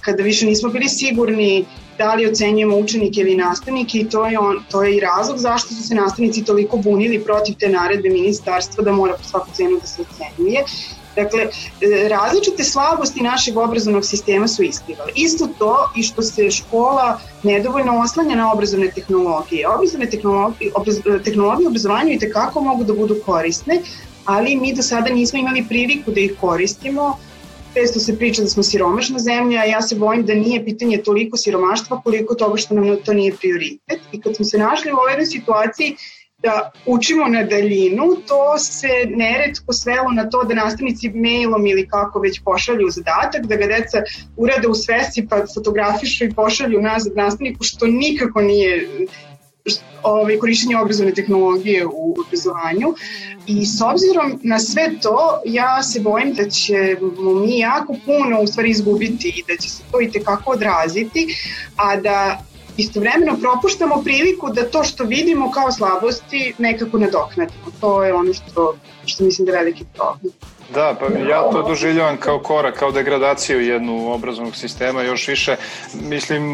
kada 0.00 0.22
više 0.22 0.46
nismo 0.46 0.68
bili 0.68 0.88
sigurni 0.88 1.64
da 1.98 2.14
li 2.14 2.26
ocenjujemo 2.26 2.76
učenike 2.76 3.20
ili 3.20 3.36
nastavnike 3.36 3.98
i 3.98 4.08
to 4.08 4.26
je, 4.26 4.38
on, 4.38 4.64
to 4.70 4.82
je 4.82 4.96
i 4.96 5.00
razlog 5.00 5.38
zašto 5.38 5.74
su 5.74 5.82
se 5.88 5.94
nastavnici 5.94 6.44
toliko 6.44 6.76
bunili 6.76 7.24
protiv 7.24 7.54
te 7.58 7.68
naredbe 7.68 8.08
ministarstva 8.08 8.84
da 8.84 8.92
mora 8.92 9.12
po 9.12 9.24
svaku 9.24 9.50
cenu 9.52 9.78
da 9.80 9.86
se 9.86 10.02
ocenjuje. 10.02 10.64
Dakle, 11.16 11.42
e, 11.42 12.08
različite 12.08 12.64
slabosti 12.64 13.22
našeg 13.22 13.56
obrazovnog 13.56 14.04
sistema 14.04 14.48
su 14.48 14.62
isplivale. 14.62 15.12
Isto 15.14 15.48
to 15.58 15.90
i 15.96 16.02
što 16.02 16.22
se 16.22 16.50
škola 16.50 17.20
nedovoljno 17.42 18.00
oslanja 18.00 18.36
na 18.36 18.52
obrazovne 18.52 18.90
tehnologije. 18.90 19.68
Obrazovne 19.68 20.10
tehnologije, 20.10 20.70
obraz, 20.74 20.96
tehnologije 21.24 21.68
obrazovanja 21.68 22.12
i 22.12 22.18
tekako 22.18 22.60
mogu 22.60 22.84
da 22.84 22.92
budu 22.92 23.16
korisne, 23.26 23.80
ali 24.24 24.56
mi 24.56 24.74
do 24.74 24.82
sada 24.82 25.10
nismo 25.10 25.38
imali 25.38 25.64
priliku 25.68 26.10
da 26.10 26.20
ih 26.20 26.34
koristimo. 26.40 27.18
Često 27.74 28.00
se 28.00 28.18
priča 28.18 28.42
da 28.42 28.48
smo 28.48 28.62
siromašna 28.62 29.18
zemlja, 29.18 29.60
a 29.60 29.64
ja 29.64 29.82
se 29.82 29.96
bojim 29.96 30.26
da 30.26 30.34
nije 30.34 30.64
pitanje 30.64 31.02
toliko 31.02 31.36
siromaštva 31.36 32.00
koliko 32.04 32.34
toga 32.34 32.56
što 32.56 32.74
nam 32.74 32.96
to 33.04 33.12
nije 33.12 33.34
prioritet. 33.36 34.00
I 34.12 34.20
kad 34.20 34.36
smo 34.36 34.44
se 34.44 34.58
našli 34.58 34.92
u 34.92 34.96
ovoj 34.96 35.26
situaciji 35.26 35.96
da 36.44 36.70
učimo 36.86 37.28
na 37.28 37.42
daljinu, 37.42 38.04
to 38.28 38.58
se 38.58 38.88
neretko 39.08 39.72
svelo 39.72 40.10
na 40.12 40.30
to 40.30 40.44
da 40.44 40.54
nastavnici 40.54 41.08
mailom 41.08 41.66
ili 41.66 41.88
kako 41.88 42.20
već 42.20 42.40
pošalju 42.44 42.90
zadatak, 42.90 43.46
da 43.46 43.56
ga 43.56 43.66
deca 43.66 44.02
urade 44.36 44.68
u 44.68 44.74
svesci 44.74 45.26
pa 45.28 45.42
fotografišu 45.54 46.24
i 46.24 46.32
pošalju 46.32 46.82
nazad 46.82 47.16
nastavniku, 47.16 47.64
što 47.64 47.86
nikako 47.86 48.40
nije 48.40 48.88
ovaj, 50.02 50.38
korišćenje 50.38 50.76
obrazovne 50.76 51.14
tehnologije 51.14 51.86
u 51.86 52.14
obrazovanju. 52.26 52.94
I 53.46 53.66
s 53.66 53.80
obzirom 53.80 54.40
na 54.42 54.58
sve 54.58 54.90
to 55.02 55.40
ja 55.44 55.82
se 55.82 56.00
bojim 56.00 56.34
da 56.34 56.48
ćemo 56.48 57.34
mi 57.34 57.58
jako 57.58 57.96
puno 58.04 58.40
u 58.40 58.46
stvari 58.46 58.70
izgubiti 58.70 59.28
i 59.28 59.42
da 59.48 59.56
će 59.62 59.70
se 59.70 59.82
to 59.92 60.00
i 60.00 60.10
tekako 60.10 60.50
odraziti, 60.50 61.26
a 61.76 61.96
da 61.96 62.44
istovremeno 62.76 63.36
propuštamo 63.40 64.02
priliku 64.04 64.50
da 64.50 64.70
to 64.70 64.84
što 64.84 65.04
vidimo 65.04 65.50
kao 65.50 65.72
slabosti 65.72 66.54
nekako 66.58 66.98
nadoknadimo. 66.98 67.66
To 67.80 68.04
je 68.04 68.14
ono 68.14 68.32
što, 68.34 68.76
što 69.06 69.24
mislim 69.24 69.46
da 69.46 69.52
je 69.52 69.58
veliki 69.58 69.84
problem. 69.94 70.32
Da, 70.72 70.96
pa 71.00 71.06
ja 71.28 71.50
to 71.52 71.62
doživljavam 71.62 72.16
kao 72.16 72.38
korak, 72.38 72.78
kao 72.78 72.92
degradaciju 72.92 73.60
jednu 73.60 74.12
obrazovnog 74.12 74.56
sistema, 74.56 75.02
još 75.02 75.28
više, 75.28 75.56
mislim, 75.94 76.44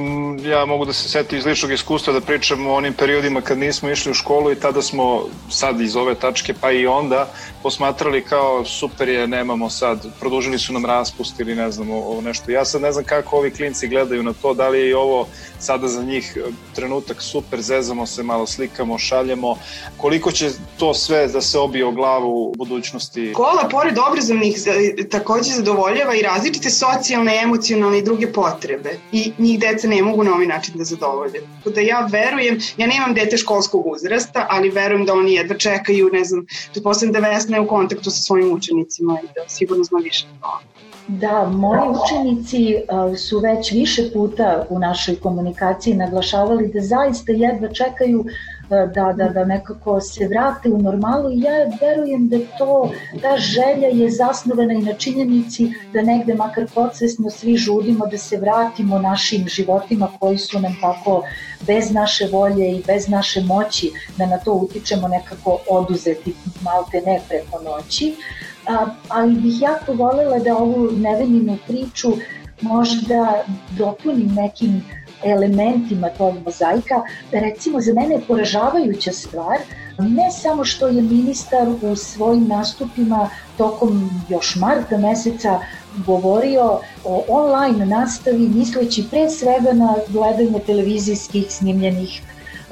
ja 0.47 0.65
mogu 0.65 0.85
da 0.85 0.93
se 0.93 1.09
setim 1.09 1.39
iz 1.39 1.47
ličnog 1.47 1.73
iskustva 1.73 2.13
da 2.13 2.21
pričam 2.21 2.67
o 2.67 2.75
onim 2.75 2.93
periodima 2.93 3.41
kad 3.41 3.59
nismo 3.59 3.91
išli 3.91 4.11
u 4.11 4.15
školu 4.15 4.53
i 4.53 4.61
tada 4.61 4.83
smo 4.83 5.23
sad 5.51 5.81
iz 5.81 5.97
ove 5.97 6.15
tačke 6.15 6.55
pa 6.61 6.71
i 6.71 6.87
onda 6.87 7.27
posmatrali 7.63 8.25
kao 8.25 8.65
super 8.65 9.09
je, 9.09 9.27
nemamo 9.27 9.71
sad, 9.71 10.07
produžili 10.21 10.59
su 10.59 10.73
nam 10.73 10.85
raspust 10.85 11.41
ili 11.41 11.55
ne 11.55 11.71
znam, 11.71 11.91
ovo 11.91 12.21
nešto. 12.21 12.51
Ja 12.51 12.65
sad 12.65 12.83
ne 12.83 12.93
znam 12.93 13.05
kako 13.05 13.37
ovi 13.37 13.51
klinci 13.51 13.89
gledaju 13.89 14.23
na 14.23 14.33
to, 14.33 14.55
da 14.55 14.69
li 14.69 14.89
je 14.89 14.97
ovo 14.97 15.27
sada 15.59 15.89
za 15.89 16.03
njih 16.03 16.39
trenutak 16.75 17.23
super, 17.23 17.61
zezamo 17.61 18.07
se, 18.07 18.23
malo 18.23 18.47
slikamo, 18.47 18.99
šaljemo, 18.99 19.57
koliko 19.97 20.33
će 20.33 20.51
to 20.79 20.95
sve 20.95 21.27
da 21.29 21.41
se 21.41 21.59
obije 21.59 21.87
o 21.87 21.93
glavu 21.93 22.51
u 22.51 22.55
budućnosti? 22.57 23.31
Škola, 23.33 23.69
pored 23.71 23.99
obrazovnih 24.09 24.57
takođe 25.11 25.51
zadovoljava 25.51 26.15
i 26.15 26.23
različite 26.23 26.71
socijalne, 26.71 27.41
emocionalne 27.43 27.99
i 27.99 28.03
druge 28.03 28.33
potrebe 28.33 28.91
i 29.13 29.33
njih 29.39 29.61
deca 29.61 29.89
ne 29.89 30.03
mogu 30.03 30.25
na 30.25 30.35
ovaj 30.35 30.47
način 30.47 30.75
da 30.77 30.85
zadovolje. 30.85 31.41
Tako 31.59 31.71
da 31.71 31.81
ja 31.81 32.09
verujem, 32.13 32.59
ja 32.77 32.87
nemam 32.87 33.15
dete 33.15 33.37
školskog 33.37 33.87
uzrasta, 33.87 34.47
ali 34.51 34.71
verujem 34.71 35.05
da 35.05 35.13
oni 35.13 35.35
jedva 35.35 35.59
čekaju, 35.59 36.11
ne 36.13 36.25
znam, 36.25 36.47
pretpostavljam 36.73 37.13
da 37.13 37.29
Vesna 37.29 37.57
je 37.57 37.61
u 37.61 37.69
kontaktu 37.69 38.11
sa 38.11 38.23
svojim 38.23 38.53
učenicima 38.53 39.19
i 39.23 39.27
da 39.27 39.49
sigurno 39.49 39.85
zna 39.85 39.99
više 39.99 40.27
toga. 40.41 40.71
Da, 41.09 41.49
moji 41.49 41.81
učenici 41.81 42.77
su 43.29 43.39
već 43.39 43.73
više 43.73 44.11
puta 44.13 44.67
u 44.69 44.79
našoj 44.79 45.17
komunikaciji 45.17 45.95
naglašavali 45.95 46.71
da 46.75 46.81
zaista 46.81 47.33
jedva 47.33 47.69
čekaju 47.69 48.25
da, 48.71 49.13
da, 49.13 49.29
da 49.29 49.45
nekako 49.45 50.01
se 50.01 50.29
vrate 50.29 50.69
u 50.69 50.79
normalu 50.83 51.31
i 51.31 51.41
ja 51.41 51.53
verujem 51.81 52.29
da 52.29 52.37
to, 52.59 52.93
ta 53.23 53.37
želja 53.37 53.89
je 53.89 54.11
zasnovana 54.11 54.73
i 54.73 54.83
na 54.83 54.93
činjenici 54.93 55.73
da 55.93 56.03
negde 56.03 56.35
makar 56.35 56.67
podsvesno 56.75 57.31
svi 57.31 57.57
žudimo 57.57 58.07
da 58.07 58.19
se 58.19 58.37
vratimo 58.37 58.99
našim 58.99 59.49
životima 59.49 60.09
koji 60.21 60.39
su 60.39 60.61
nam 60.61 60.77
tako 60.81 61.23
bez 61.67 61.93
naše 61.93 62.29
volje 62.33 62.71
i 62.71 62.83
bez 62.87 63.09
naše 63.09 63.41
moći 63.41 63.93
da 64.17 64.27
na 64.27 64.39
to 64.39 64.53
utičemo 64.53 65.09
nekako 65.09 65.59
oduzeti 65.69 66.35
malte 66.63 67.03
ne 67.07 67.21
preko 67.29 67.63
noći. 67.63 68.15
A, 68.67 68.87
ali 69.09 69.35
bih 69.35 69.61
jako 69.61 69.93
volela 69.93 70.39
da 70.39 70.57
ovu 70.57 70.91
neveninu 70.93 71.59
priču 71.67 72.13
možda 72.61 73.45
dopunim 73.79 74.35
nekim 74.35 74.83
elementima 75.25 76.09
tog 76.09 76.35
mozaika, 76.45 77.03
recimo 77.33 77.81
za 77.81 77.93
mene 77.95 78.15
je 78.15 78.21
poražavajuća 78.29 79.13
stvar 79.13 79.59
ne 79.99 80.31
samo 80.31 80.65
što 80.65 80.89
je 80.89 81.03
ministar 81.03 81.69
u 81.83 81.97
svojim 81.97 82.49
nastupima 82.49 83.31
tokom 83.57 84.11
još 84.29 84.57
marta 84.57 84.99
meseca 84.99 85.61
govorio 86.07 86.81
o 87.05 87.25
online 87.29 87.87
nastavi 87.87 88.49
misleći 88.49 89.05
pre 89.11 89.31
svega 89.31 89.73
na 89.73 89.95
gledanje 90.09 90.59
televizijskih 90.67 91.47
snimljenih 91.49 92.23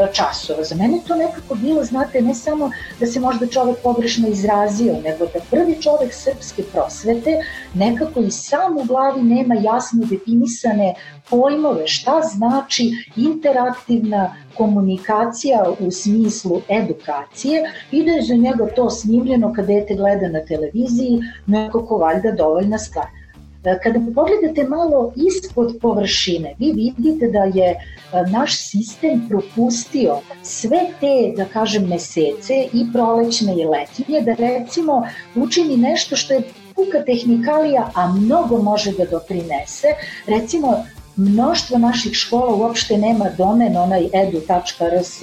časova. 0.06 0.64
Za 0.64 0.74
mene 0.74 0.98
to 1.06 1.16
nekako 1.16 1.54
bilo, 1.54 1.84
znate, 1.84 2.22
ne 2.22 2.34
samo 2.34 2.70
da 3.00 3.06
se 3.06 3.20
možda 3.20 3.46
čovek 3.46 3.78
pogrešno 3.82 4.28
izrazio, 4.28 4.92
nego 5.04 5.26
da 5.26 5.40
prvi 5.50 5.82
čovek 5.82 6.12
srpske 6.12 6.62
prosvete 6.62 7.38
nekako 7.74 8.20
i 8.20 8.30
sam 8.30 8.78
u 8.78 8.84
glavi 8.84 9.22
nema 9.22 9.54
jasno 9.54 10.04
definisane 10.04 10.94
pojmove 11.30 11.86
šta 11.86 12.20
znači 12.34 12.90
interaktivna 13.16 14.34
komunikacija 14.54 15.64
u 15.80 15.90
smislu 15.90 16.60
edukacije 16.68 17.72
i 17.90 18.04
da 18.04 18.10
je 18.12 18.22
za 18.22 18.34
njega 18.34 18.66
to 18.76 18.90
snimljeno 18.90 19.52
kad 19.52 19.66
dete 19.66 19.94
gleda 19.94 20.28
na 20.28 20.44
televiziji 20.44 21.20
nekako 21.46 21.98
valjda 21.98 22.32
dovoljna 22.32 22.78
stvar. 22.78 23.17
E, 23.64 23.78
kada 23.82 24.00
pogledate 24.14 24.64
malo 24.64 25.12
ispod 25.16 25.78
površine, 25.82 26.54
vi 26.58 26.72
vidite 26.72 27.28
da 27.28 27.38
je 27.38 27.70
e, 27.70 27.78
naš 28.30 28.56
sistem 28.60 29.26
propustio 29.28 30.20
sve 30.42 30.78
te, 31.00 31.32
da 31.36 31.44
kažem, 31.44 31.88
mesece 31.88 32.54
i 32.72 32.86
prolećne 32.92 33.54
i 33.60 33.64
letnje, 33.64 34.20
da 34.20 34.34
recimo 34.34 35.02
učini 35.34 35.76
nešto 35.76 36.16
što 36.16 36.34
je 36.34 36.42
puka 36.74 37.04
tehnikalija, 37.06 37.90
a 37.94 38.12
mnogo 38.12 38.62
može 38.62 38.92
da 38.92 39.04
doprinese. 39.04 39.88
Recimo, 40.26 40.84
mnoštvo 41.18 41.78
naših 41.78 42.12
škola 42.14 42.54
uopšte 42.54 42.96
nema 42.96 43.26
domen 43.38 43.76
onaj 43.76 44.04
edu.rs 44.14 45.22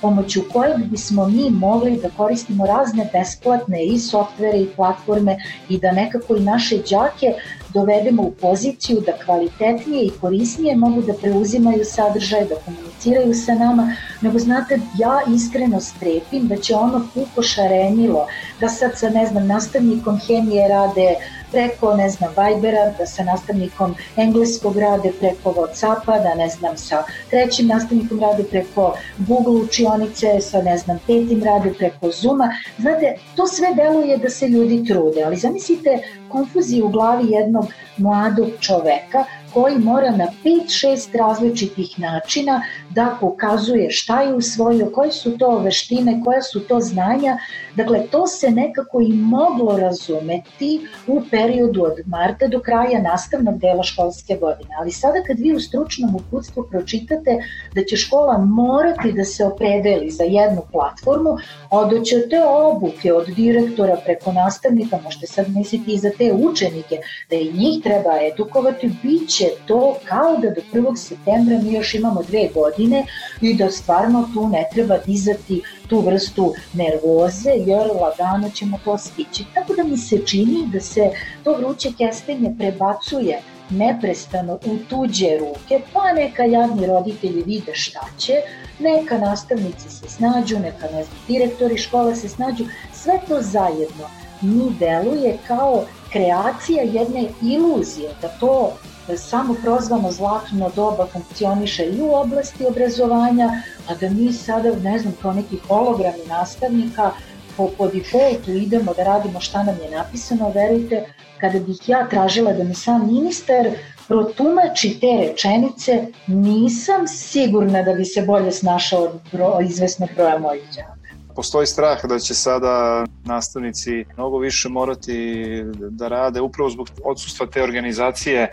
pomoću 0.00 0.40
kojeg 0.52 0.84
bismo 0.84 1.28
mi 1.28 1.50
mogli 1.50 2.00
da 2.02 2.10
koristimo 2.16 2.66
razne 2.66 3.08
besplatne 3.12 3.84
i 3.84 3.98
softvere 3.98 4.58
i 4.58 4.68
platforme 4.76 5.36
i 5.68 5.78
da 5.78 5.92
nekako 5.92 6.36
i 6.36 6.40
naše 6.40 6.76
đake 6.90 7.34
dovedemo 7.76 8.22
u 8.22 8.30
poziciju 8.30 9.00
da 9.06 9.12
kvalitetnije 9.24 10.04
i 10.04 10.12
korisnije 10.20 10.76
mogu 10.76 11.02
da 11.02 11.14
preuzimaju 11.22 11.84
sadržaj, 11.84 12.44
da 12.50 12.60
komuniciraju 12.64 13.34
sa 13.34 13.54
nama, 13.54 13.92
nego 14.20 14.38
znate, 14.38 14.80
ja 14.98 15.20
iskreno 15.36 15.80
strepim 15.80 16.48
da 16.48 16.56
će 16.56 16.74
ono 16.74 17.06
puko 17.14 17.42
šarenilo, 17.42 18.26
da 18.60 18.68
sad 18.68 18.98
sa, 18.98 19.08
ne 19.08 19.26
znam, 19.26 19.46
nastavnikom 19.46 20.20
hemije 20.26 20.68
rade 20.68 21.14
preko, 21.52 21.94
ne 21.96 22.10
znam, 22.10 22.30
Vibera, 22.38 22.92
da 22.98 23.06
sa 23.06 23.24
nastavnikom 23.24 23.94
engleskog 24.16 24.76
rade 24.76 25.12
preko 25.20 25.52
Whatsappa, 25.52 26.22
da 26.22 26.34
ne 26.34 26.48
znam, 26.48 26.76
sa 26.76 27.02
trećim 27.30 27.66
nastavnikom 27.66 28.20
rade 28.20 28.44
preko 28.50 28.94
Google 29.18 29.60
učionice, 29.62 30.40
sa 30.40 30.62
ne 30.62 30.78
znam, 30.78 30.98
petim 31.06 31.44
rade 31.44 31.72
preko 31.78 32.10
Zuma. 32.10 32.50
Znate, 32.78 33.16
to 33.36 33.46
sve 33.46 33.74
deluje 33.74 34.18
da 34.18 34.30
se 34.30 34.48
ljudi 34.48 34.84
trude, 34.88 35.22
ali 35.24 35.36
zamislite 35.36 35.98
konfuziju 36.28 36.86
u 36.86 36.88
glavi 36.88 37.30
jednog 37.30 37.66
mladog 37.96 38.48
čoveka 38.60 39.24
koji 39.56 39.78
mora 39.78 40.10
na 40.10 40.26
5-6 40.44 41.18
različitih 41.18 41.98
načina 41.98 42.62
da 42.90 43.16
pokazuje 43.20 43.90
šta 43.90 44.20
je 44.22 44.34
usvojio, 44.34 44.90
koje 44.94 45.12
su 45.12 45.38
to 45.38 45.58
veštine, 45.58 46.20
koja 46.24 46.42
su 46.42 46.60
to 46.60 46.80
znanja. 46.80 47.38
Dakle, 47.76 48.02
to 48.10 48.26
se 48.26 48.50
nekako 48.50 49.00
i 49.00 49.12
moglo 49.12 49.76
razumeti 49.78 50.80
u 51.06 51.22
periodu 51.30 51.84
od 51.84 51.92
marta 52.06 52.46
do 52.46 52.60
kraja 52.60 53.02
nastavnog 53.02 53.58
dela 53.58 53.82
školske 53.82 54.36
godine. 54.40 54.74
Ali 54.78 54.92
sada 54.92 55.22
kad 55.26 55.38
vi 55.38 55.54
u 55.54 55.60
stručnom 55.60 56.14
uputstvu 56.14 56.66
pročitate 56.70 57.38
da 57.74 57.84
će 57.84 57.96
škola 57.96 58.38
morati 58.38 59.12
da 59.12 59.24
se 59.24 59.44
opredeli 59.44 60.10
za 60.10 60.24
jednu 60.24 60.62
platformu, 60.72 61.36
odoćete 61.70 62.44
obuke 62.44 63.12
od 63.12 63.26
direktora 63.26 63.96
preko 64.04 64.32
nastavnika, 64.32 64.98
možete 65.04 65.26
sad 65.26 65.46
misliti 65.48 65.94
i 65.94 65.98
za 65.98 66.10
te 66.18 66.32
učenike, 66.32 66.98
da 67.30 67.36
i 67.36 67.52
njih 67.52 67.82
treba 67.82 68.10
edukovati, 68.32 68.90
bit 69.02 69.28
će 69.28 69.44
to 69.66 69.96
kao 70.04 70.36
da 70.36 70.50
do 70.50 70.60
1. 70.72 70.96
septembra 70.96 71.58
mi 71.62 71.72
još 71.72 71.94
imamo 71.94 72.22
dve 72.22 72.48
godine 72.54 73.04
i 73.40 73.54
da 73.54 73.70
stvarno 73.70 74.28
tu 74.34 74.48
ne 74.48 74.68
treba 74.72 74.98
dizati 74.98 75.62
tu 75.88 76.00
vrstu 76.00 76.54
nervoze 76.72 77.50
jer 77.66 77.86
lagano 78.00 78.50
ćemo 78.50 78.78
to 78.84 78.98
stići. 78.98 79.44
Tako 79.54 79.74
da 79.74 79.84
mi 79.84 79.96
se 79.96 80.26
čini 80.26 80.66
da 80.72 80.80
se 80.80 81.10
to 81.44 81.54
vruće 81.54 81.88
kestenje 81.98 82.54
prebacuje 82.58 83.40
neprestano 83.70 84.54
u 84.54 84.76
tuđe 84.88 85.38
ruke, 85.38 85.80
pa 85.92 86.12
neka 86.12 86.44
javni 86.44 86.86
roditelji 86.86 87.42
vide 87.42 87.74
šta 87.74 88.06
će, 88.18 88.32
neka 88.78 89.18
nastavnici 89.18 89.90
se 89.90 90.08
snađu, 90.08 90.58
neka 90.58 90.86
ne 90.92 91.04
znam, 91.04 91.18
direktori 91.28 91.78
škola 91.78 92.14
se 92.14 92.28
snađu, 92.28 92.64
sve 92.92 93.20
to 93.28 93.42
zajedno 93.42 94.08
mi 94.40 94.70
deluje 94.78 95.38
kao 95.46 95.84
kreacija 96.12 96.82
jedne 96.82 97.28
iluzije 97.42 98.10
da 98.22 98.28
to 98.28 98.72
samo 99.16 99.54
prozvano 99.62 100.12
zlatno 100.12 100.70
doba 100.76 101.06
funkcioniše 101.12 101.84
i 101.84 102.00
u 102.00 102.14
oblasti 102.14 102.66
obrazovanja, 102.66 103.62
a 103.88 103.94
da 103.94 104.10
mi 104.10 104.32
sada, 104.32 104.76
ne 104.82 104.98
znam, 104.98 105.14
kao 105.22 105.32
neki 105.32 105.58
hologrami 105.68 106.26
nastavnika 106.28 107.10
po, 107.56 107.70
po 107.78 107.88
defaultu 107.88 108.50
idemo 108.50 108.94
da 108.94 109.04
radimo 109.04 109.40
šta 109.40 109.62
nam 109.62 109.76
je 109.82 109.90
napisano, 109.90 110.50
verujte, 110.50 111.04
kada 111.40 111.58
bih 111.58 111.88
ja 111.88 112.08
tražila 112.08 112.52
da 112.52 112.64
mi 112.64 112.74
sam 112.74 113.06
ministar 113.06 113.68
protumači 114.08 115.00
te 115.00 115.28
rečenice, 115.28 116.06
nisam 116.26 117.08
sigurna 117.08 117.82
da 117.82 117.94
bi 117.94 118.04
se 118.04 118.22
bolje 118.22 118.52
snašao 118.52 119.02
od 119.02 119.10
bro, 119.32 119.58
izvesnog 119.60 120.08
broja 120.16 120.38
mojih 120.38 120.62
džaka 120.74 120.95
postoji 121.36 121.66
strah 121.66 122.04
da 122.04 122.18
će 122.18 122.34
sada 122.34 123.04
nastavnici 123.24 124.04
mnogo 124.16 124.38
više 124.38 124.68
morati 124.68 125.44
da 125.90 126.08
rade 126.08 126.40
upravo 126.40 126.70
zbog 126.70 126.88
odsustva 127.04 127.46
te 127.46 127.62
organizacije, 127.62 128.52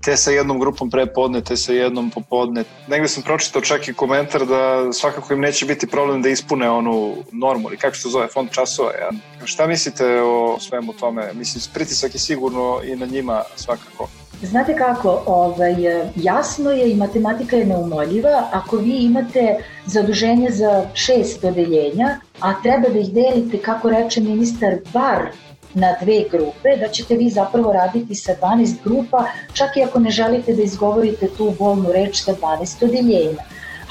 te 0.00 0.16
sa 0.16 0.30
jednom 0.30 0.58
grupom 0.58 0.90
prepodne, 0.90 1.40
te 1.40 1.56
sa 1.56 1.72
jednom 1.72 2.10
popodne. 2.10 2.64
Negde 2.88 3.08
sam 3.08 3.22
pročitao 3.22 3.62
čak 3.62 3.88
i 3.88 3.94
komentar 3.94 4.46
da 4.46 4.92
svakako 4.92 5.32
im 5.32 5.40
neće 5.40 5.66
biti 5.66 5.86
problem 5.86 6.22
da 6.22 6.28
ispune 6.28 6.70
onu 6.70 7.14
normu, 7.32 7.68
ili 7.68 7.76
kako 7.76 7.96
se 7.96 8.02
to 8.02 8.08
zove, 8.08 8.28
fond 8.28 8.50
časova. 8.50 8.90
Ja. 8.90 9.10
Šta 9.44 9.66
mislite 9.66 10.22
o 10.22 10.56
svemu 10.60 10.92
tome? 10.92 11.32
Mislim, 11.34 11.62
pritisak 11.74 12.14
je 12.14 12.20
sigurno 12.20 12.80
i 12.84 12.96
na 12.96 13.06
njima 13.06 13.42
svakako. 13.56 14.08
Znate 14.44 14.76
kako, 14.76 15.22
ovaj, 15.26 15.74
jasno 16.16 16.70
je 16.70 16.90
i 16.90 16.94
matematika 16.94 17.56
je 17.56 17.66
neumoljiva. 17.66 18.48
Ako 18.52 18.76
vi 18.76 18.96
imate 18.96 19.56
zaduženje 19.86 20.50
za 20.50 20.84
šest 20.94 21.44
odeljenja, 21.44 22.20
a 22.40 22.62
treba 22.62 22.88
da 22.88 22.98
ih 22.98 23.12
delite, 23.12 23.58
kako 23.58 23.90
reče 23.90 24.20
ministar, 24.20 24.76
bar 24.92 25.28
na 25.74 25.96
dve 26.02 26.24
grupe, 26.30 26.76
da 26.80 26.88
ćete 26.88 27.16
vi 27.16 27.30
zapravo 27.30 27.72
raditi 27.72 28.14
sa 28.14 28.34
12 28.42 28.74
grupa, 28.84 29.24
čak 29.52 29.76
i 29.76 29.82
ako 29.82 29.98
ne 29.98 30.10
želite 30.10 30.52
da 30.52 30.62
izgovorite 30.62 31.28
tu 31.36 31.52
bolnu 31.58 31.92
reč 31.92 32.22
sa 32.24 32.32
12 32.34 32.84
odeljenja. 32.84 33.44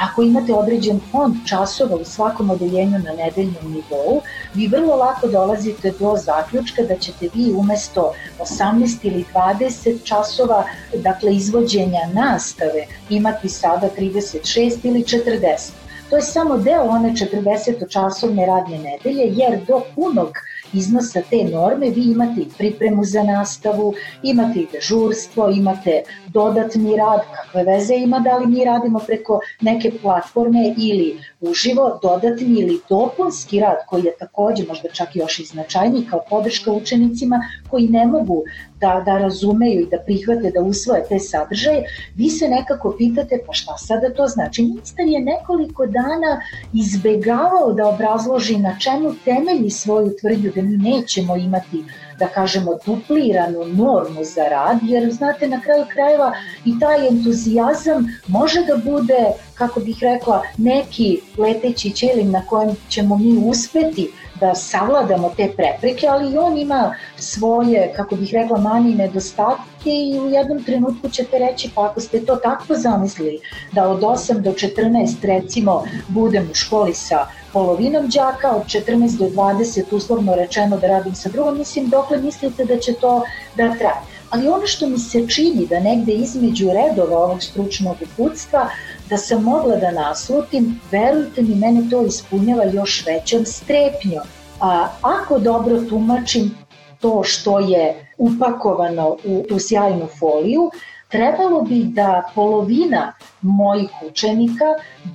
Ako 0.04 0.22
imate 0.24 0.54
određen 0.54 1.00
fond 1.12 1.36
časova 1.46 1.96
u 1.96 2.06
svakom 2.06 2.50
odeljenju 2.50 3.00
na 3.00 3.14
nedeljnom 3.14 3.72
nivou, 3.74 4.22
vi 4.54 4.68
vrlo 4.68 4.96
lako 4.96 5.28
dolazite 5.28 5.92
do 6.00 6.16
zaključka 6.26 6.84
da 6.84 6.98
ćete 6.98 7.30
vi 7.34 7.54
umesto 7.54 8.14
18 8.40 8.98
ili 9.04 9.26
20 9.34 10.04
časova 10.04 10.64
dakle, 10.94 11.36
izvođenja 11.36 12.08
nastave 12.14 12.86
imati 13.10 13.50
sada 13.50 13.90
36 13.98 14.80
ili 14.84 15.04
40. 15.04 15.72
To 16.10 16.16
je 16.16 16.22
samo 16.22 16.58
deo 16.58 16.84
one 16.84 17.10
40-časovne 17.10 18.46
radne 18.46 18.78
nedelje, 18.78 19.24
jer 19.36 19.66
do 19.68 19.82
punog 19.96 20.38
iznosa 20.74 21.22
te 21.30 21.44
norme 21.44 21.90
vi 21.90 22.12
imate 22.12 22.42
i 22.42 22.48
pripremu 22.58 23.04
za 23.06 23.24
nastavu, 23.24 23.94
imate 24.24 24.60
i 24.60 24.68
dežurstvo, 24.72 25.50
imate 25.50 26.04
dodatni 26.28 26.98
rad, 26.98 27.22
kakve 27.36 27.64
veze 27.64 27.96
ima 27.96 28.20
da 28.20 28.38
li 28.38 28.48
mi 28.48 28.66
radimo 28.66 29.00
preko 29.00 29.40
neke 29.62 29.92
platforme 30.02 30.74
ili 30.78 31.20
uživo, 31.50 32.00
dodatni 32.02 32.60
ili 32.60 32.80
dopunski 32.90 33.60
rad 33.60 33.78
koji 33.90 34.04
je 34.04 34.18
takođe 34.20 34.64
možda 34.68 34.90
čak 34.90 35.16
još 35.16 35.40
i 35.40 35.46
značajniji 35.46 36.08
kao 36.10 36.22
podrška 36.30 36.72
učenicima 36.72 37.40
koji 37.70 37.88
ne 37.88 38.06
mogu 38.06 38.44
da, 38.80 39.04
da 39.06 39.18
razumeju 39.18 39.82
i 39.82 39.88
da 39.92 39.98
prihvate, 40.06 40.52
da 40.52 40.62
usvoje 40.62 41.06
te 41.10 41.20
sadržaje, 41.20 41.84
vi 42.16 42.30
se 42.30 42.48
nekako 42.48 42.96
pitate 42.98 43.40
pa 43.48 43.54
šta 43.54 43.78
sada 43.78 44.14
to 44.14 44.28
znači. 44.28 44.62
Ministar 44.62 45.08
je 45.08 45.22
nekoliko 45.22 45.86
dana 45.86 46.42
izbegavao 46.74 47.74
da 47.74 47.88
obrazloži 47.88 48.58
na 48.58 48.80
čemu 48.80 49.14
temelji 49.26 49.70
svoju 49.70 50.16
tvrdnju 50.22 50.52
da 50.56 50.62
mi 50.62 50.78
nećemo 50.78 51.36
imati 51.36 51.84
da 52.20 52.28
kažemo, 52.28 52.78
dupliranu 52.86 53.66
normu 53.66 54.24
za 54.24 54.44
rad, 54.44 54.78
jer 54.84 55.12
znate, 55.12 55.48
na 55.48 55.62
kraju 55.62 55.86
krajeva 55.94 56.34
i 56.66 56.80
taj 56.80 57.08
entuzijazam 57.08 58.08
može 58.28 58.66
da 58.66 58.78
bude, 58.78 59.26
kako 59.56 59.80
bih 59.80 59.98
rekla, 60.02 60.42
neki 60.58 61.20
leteći 61.38 61.90
ćelin 61.90 62.32
na 62.32 62.46
kojem 62.46 62.76
ćemo 62.90 63.18
mi 63.18 63.38
uspeti 63.50 64.12
da 64.40 64.56
savladamo 64.56 65.34
te 65.38 65.52
prepreke, 65.58 66.08
ali 66.08 66.34
i 66.34 66.38
on 66.38 66.58
ima 66.58 66.96
svoje, 67.18 67.94
kako 67.96 68.16
bih 68.16 68.34
rekla, 68.34 68.58
manje 68.58 68.96
nedostatke 68.96 69.90
i 69.90 70.20
u 70.20 70.30
jednom 70.30 70.64
trenutku 70.64 71.10
ćete 71.10 71.40
reći 71.40 71.72
pa 71.76 71.86
ako 71.86 72.00
ste 72.00 72.26
to 72.26 72.36
tako 72.36 72.76
zamislili 72.76 73.40
da 73.72 73.88
od 73.88 74.02
8 74.02 74.42
do 74.42 74.52
14 74.52 75.16
recimo 75.22 75.84
budem 76.08 76.50
u 76.52 76.54
školi 76.54 76.94
sa 76.94 77.28
polovinom 77.54 78.10
đaka, 78.10 78.52
od 78.52 78.66
14 78.66 79.18
do 79.18 79.26
20 79.26 79.84
uslovno 79.92 80.36
rečeno 80.36 80.78
da 80.78 80.88
radim 80.88 81.16
sa 81.16 81.30
drugom, 81.30 81.58
mislim 81.58 81.90
dokle 81.90 82.18
mislite 82.18 82.66
da 82.66 82.80
će 82.80 82.94
to 82.94 83.24
da 83.56 83.76
traje. 83.78 84.14
Ali 84.30 84.48
ono 84.48 84.68
što 84.68 84.88
mi 84.88 84.98
se 85.00 85.28
čini 85.28 85.68
da 85.70 85.80
negde 85.80 86.14
između 86.14 86.70
redova 86.74 87.18
ovog 87.18 87.44
stručnog 87.44 87.96
uputstva, 88.02 88.70
da 89.10 89.18
sam 89.18 89.44
mogla 89.44 89.76
da 89.76 89.92
naslutim, 89.92 90.80
verujte 90.92 91.42
mi, 91.42 91.56
mene 91.56 91.90
to 91.90 92.02
ispunjava 92.06 92.64
još 92.64 93.06
većom 93.06 93.46
strepnjom. 93.46 94.24
A 94.60 94.88
ako 95.02 95.40
dobro 95.40 95.82
tumačim 95.90 96.52
to 97.00 97.24
što 97.24 97.60
je 97.60 98.08
upakovano 98.18 99.18
u 99.26 99.44
tu 99.50 99.60
sjajnu 99.60 100.08
foliju, 100.20 100.72
trebalo 101.10 101.62
bi 101.62 101.84
da 101.84 102.30
polovina 102.36 103.14
mojih 103.42 103.90
učenika 104.10 104.66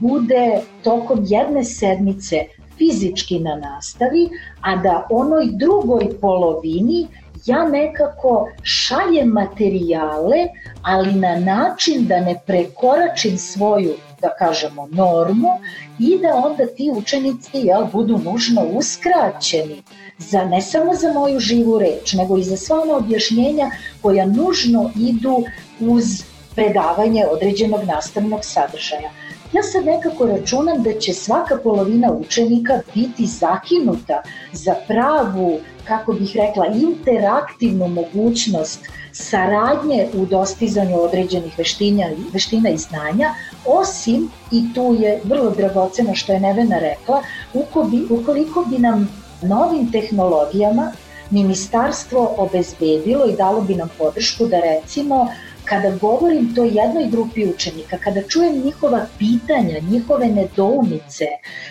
bude 0.00 0.60
tokom 0.82 1.24
jedne 1.28 1.64
sedmice 1.64 2.44
fizički 2.78 3.38
na 3.38 3.54
nastavi, 3.56 4.28
a 4.60 4.76
da 4.76 5.06
onoj 5.10 5.48
drugoj 5.52 6.20
polovini 6.20 7.06
ja 7.48 7.68
nekako 7.68 8.48
šaljem 8.62 9.28
materijale, 9.28 10.36
ali 10.82 11.12
na 11.12 11.34
način 11.40 12.06
da 12.06 12.20
ne 12.20 12.40
prekoračim 12.46 13.38
svoju 13.38 13.94
da 14.20 14.28
kažemo, 14.38 14.88
normu 14.90 15.48
i 15.98 16.18
da 16.22 16.34
onda 16.34 16.66
ti 16.76 16.90
učenici 16.94 17.50
jel, 17.52 17.84
budu 17.92 18.18
nužno 18.18 18.62
uskraćeni 18.72 19.82
za, 20.18 20.44
ne 20.44 20.62
samo 20.62 20.94
za 20.94 21.12
moju 21.12 21.40
živu 21.40 21.78
reč, 21.78 22.12
nego 22.12 22.38
i 22.38 22.42
za 22.42 22.56
sva 22.56 22.80
ona 22.80 22.96
objašnjenja 22.96 23.70
koja 24.02 24.26
nužno 24.26 24.90
idu 24.96 25.44
uz 25.80 26.22
predavanje 26.54 27.26
određenog 27.30 27.84
nastavnog 27.84 28.40
sadržaja. 28.44 29.10
Ja 29.52 29.62
sad 29.62 29.84
nekako 29.84 30.26
računam 30.26 30.82
da 30.82 30.92
će 31.00 31.12
svaka 31.12 31.56
polovina 31.62 32.12
učenika 32.12 32.80
biti 32.94 33.26
zakinuta 33.26 34.22
za 34.52 34.74
pravu, 34.88 35.60
kako 35.84 36.12
bih 36.12 36.36
rekla, 36.36 36.66
interaktivnu 36.66 37.88
mogućnost 37.88 38.80
saradnje 39.12 40.08
u 40.14 40.26
dostizanju 40.26 41.00
određenih 41.00 41.58
veština, 41.58 42.10
veština 42.32 42.70
i 42.70 42.76
znanja, 42.76 43.34
osim, 43.64 44.30
i 44.52 44.74
tu 44.74 44.96
je 45.00 45.20
vrlo 45.24 45.50
dragoceno 45.50 46.14
što 46.14 46.32
je 46.32 46.40
Nevena 46.40 46.78
rekla, 46.78 47.22
ukoliko 48.10 48.64
bi 48.70 48.78
nam 48.78 49.08
novim 49.42 49.92
tehnologijama 49.92 50.92
ministarstvo 51.30 52.34
obezbedilo 52.36 53.26
i 53.26 53.36
dalo 53.36 53.60
bi 53.60 53.74
nam 53.74 53.88
podršku 53.98 54.46
da 54.46 54.60
recimo 54.60 55.26
kada 55.68 55.90
govorim 56.00 56.54
to 56.54 56.64
jednoj 56.64 57.06
grupi 57.10 57.46
učenika, 57.46 57.98
kada 58.04 58.22
čujem 58.22 58.62
njihova 58.64 59.06
pitanja, 59.18 59.80
njihove 59.90 60.26
nedoumice, 60.26 61.26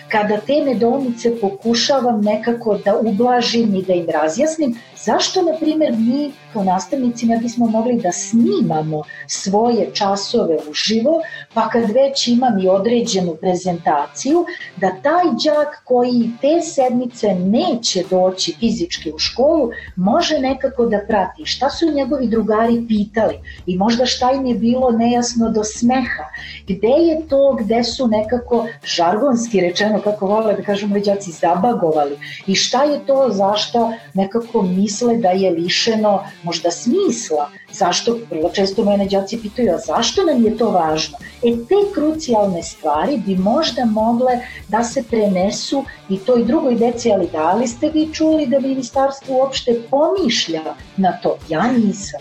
kada 0.08 0.36
te 0.36 0.52
nedoumice 0.66 1.40
pokušavam 1.40 2.20
nekako 2.20 2.78
da 2.84 2.96
ublažim 2.96 3.74
i 3.74 3.82
da 3.82 3.92
im 3.92 4.06
razjasnim, 4.10 4.78
zašto, 5.08 5.42
na 5.42 5.52
primjer, 5.60 5.92
mi 5.98 6.32
kao 6.52 6.64
nastavnici 6.64 7.26
ne 7.26 7.38
bismo 7.38 7.66
mogli 7.66 8.00
da 8.02 8.12
snimamo 8.12 9.02
svoje 9.26 9.90
časove 9.94 10.56
uživo, 10.70 11.20
pa 11.54 11.68
kad 11.68 11.90
već 11.90 12.28
imam 12.28 12.58
i 12.58 12.68
određenu 12.68 13.34
prezentaciju, 13.40 14.44
da 14.76 14.90
taj 15.02 15.24
đak 15.44 15.82
koji 15.84 16.30
te 16.40 16.60
sedmice 16.62 17.34
neće 17.34 18.02
doći 18.10 18.54
fizički 18.60 19.12
u 19.12 19.18
školu, 19.18 19.70
može 19.96 20.38
nekako 20.38 20.86
da 20.86 21.00
prati. 21.08 21.44
Šta 21.44 21.70
su 21.70 21.92
njegovi 21.94 22.28
drugari 22.28 22.84
pitali? 22.88 23.34
I 23.66 23.76
možda 23.76 24.06
šta 24.06 24.32
im 24.32 24.46
je 24.46 24.54
bilo 24.54 24.90
nejasno 24.90 25.50
do 25.50 25.64
smeha, 25.64 26.24
gde 26.68 26.94
je 27.08 27.28
to 27.28 27.56
gde 27.60 27.84
su 27.84 28.06
nekako 28.06 28.66
žargonski 28.84 29.60
rečeno, 29.60 30.00
kako 30.04 30.26
vole 30.26 30.54
da 30.54 30.62
kažemo 30.62 30.98
đaci, 30.98 31.32
zabagovali? 31.32 32.18
I 32.46 32.54
šta 32.54 32.82
je 32.84 33.06
to 33.06 33.28
zašto 33.30 33.92
nekako 34.14 34.62
misle 34.62 34.97
da 35.06 35.28
je 35.28 35.50
lišeno 35.50 36.24
možda 36.42 36.70
smisla, 36.70 37.50
zašto, 37.72 38.18
vrlo 38.30 38.50
često 38.50 38.84
mene 38.84 39.08
džaci 39.08 39.38
pitaju, 39.42 39.74
a 39.74 39.78
zašto 39.78 40.24
nam 40.24 40.44
je 40.44 40.56
to 40.56 40.70
važno? 40.70 41.18
E, 41.42 41.52
te 41.68 41.74
krucijalne 41.94 42.62
stvari 42.62 43.22
bi 43.26 43.36
možda 43.36 43.84
mogle 43.84 44.40
da 44.68 44.84
se 44.84 45.02
prenesu 45.02 45.84
i 46.08 46.18
toj 46.18 46.44
drugoj 46.44 46.74
deci, 46.74 47.12
ali 47.12 47.28
da 47.32 47.52
li 47.52 47.66
ste 47.66 47.90
vi 47.90 48.08
čuli 48.12 48.46
da 48.46 48.60
ministarstvo 48.60 49.36
uopšte 49.36 49.82
pomišlja 49.90 50.62
na 50.96 51.12
to? 51.22 51.36
Ja 51.48 51.72
nisam. 51.72 52.20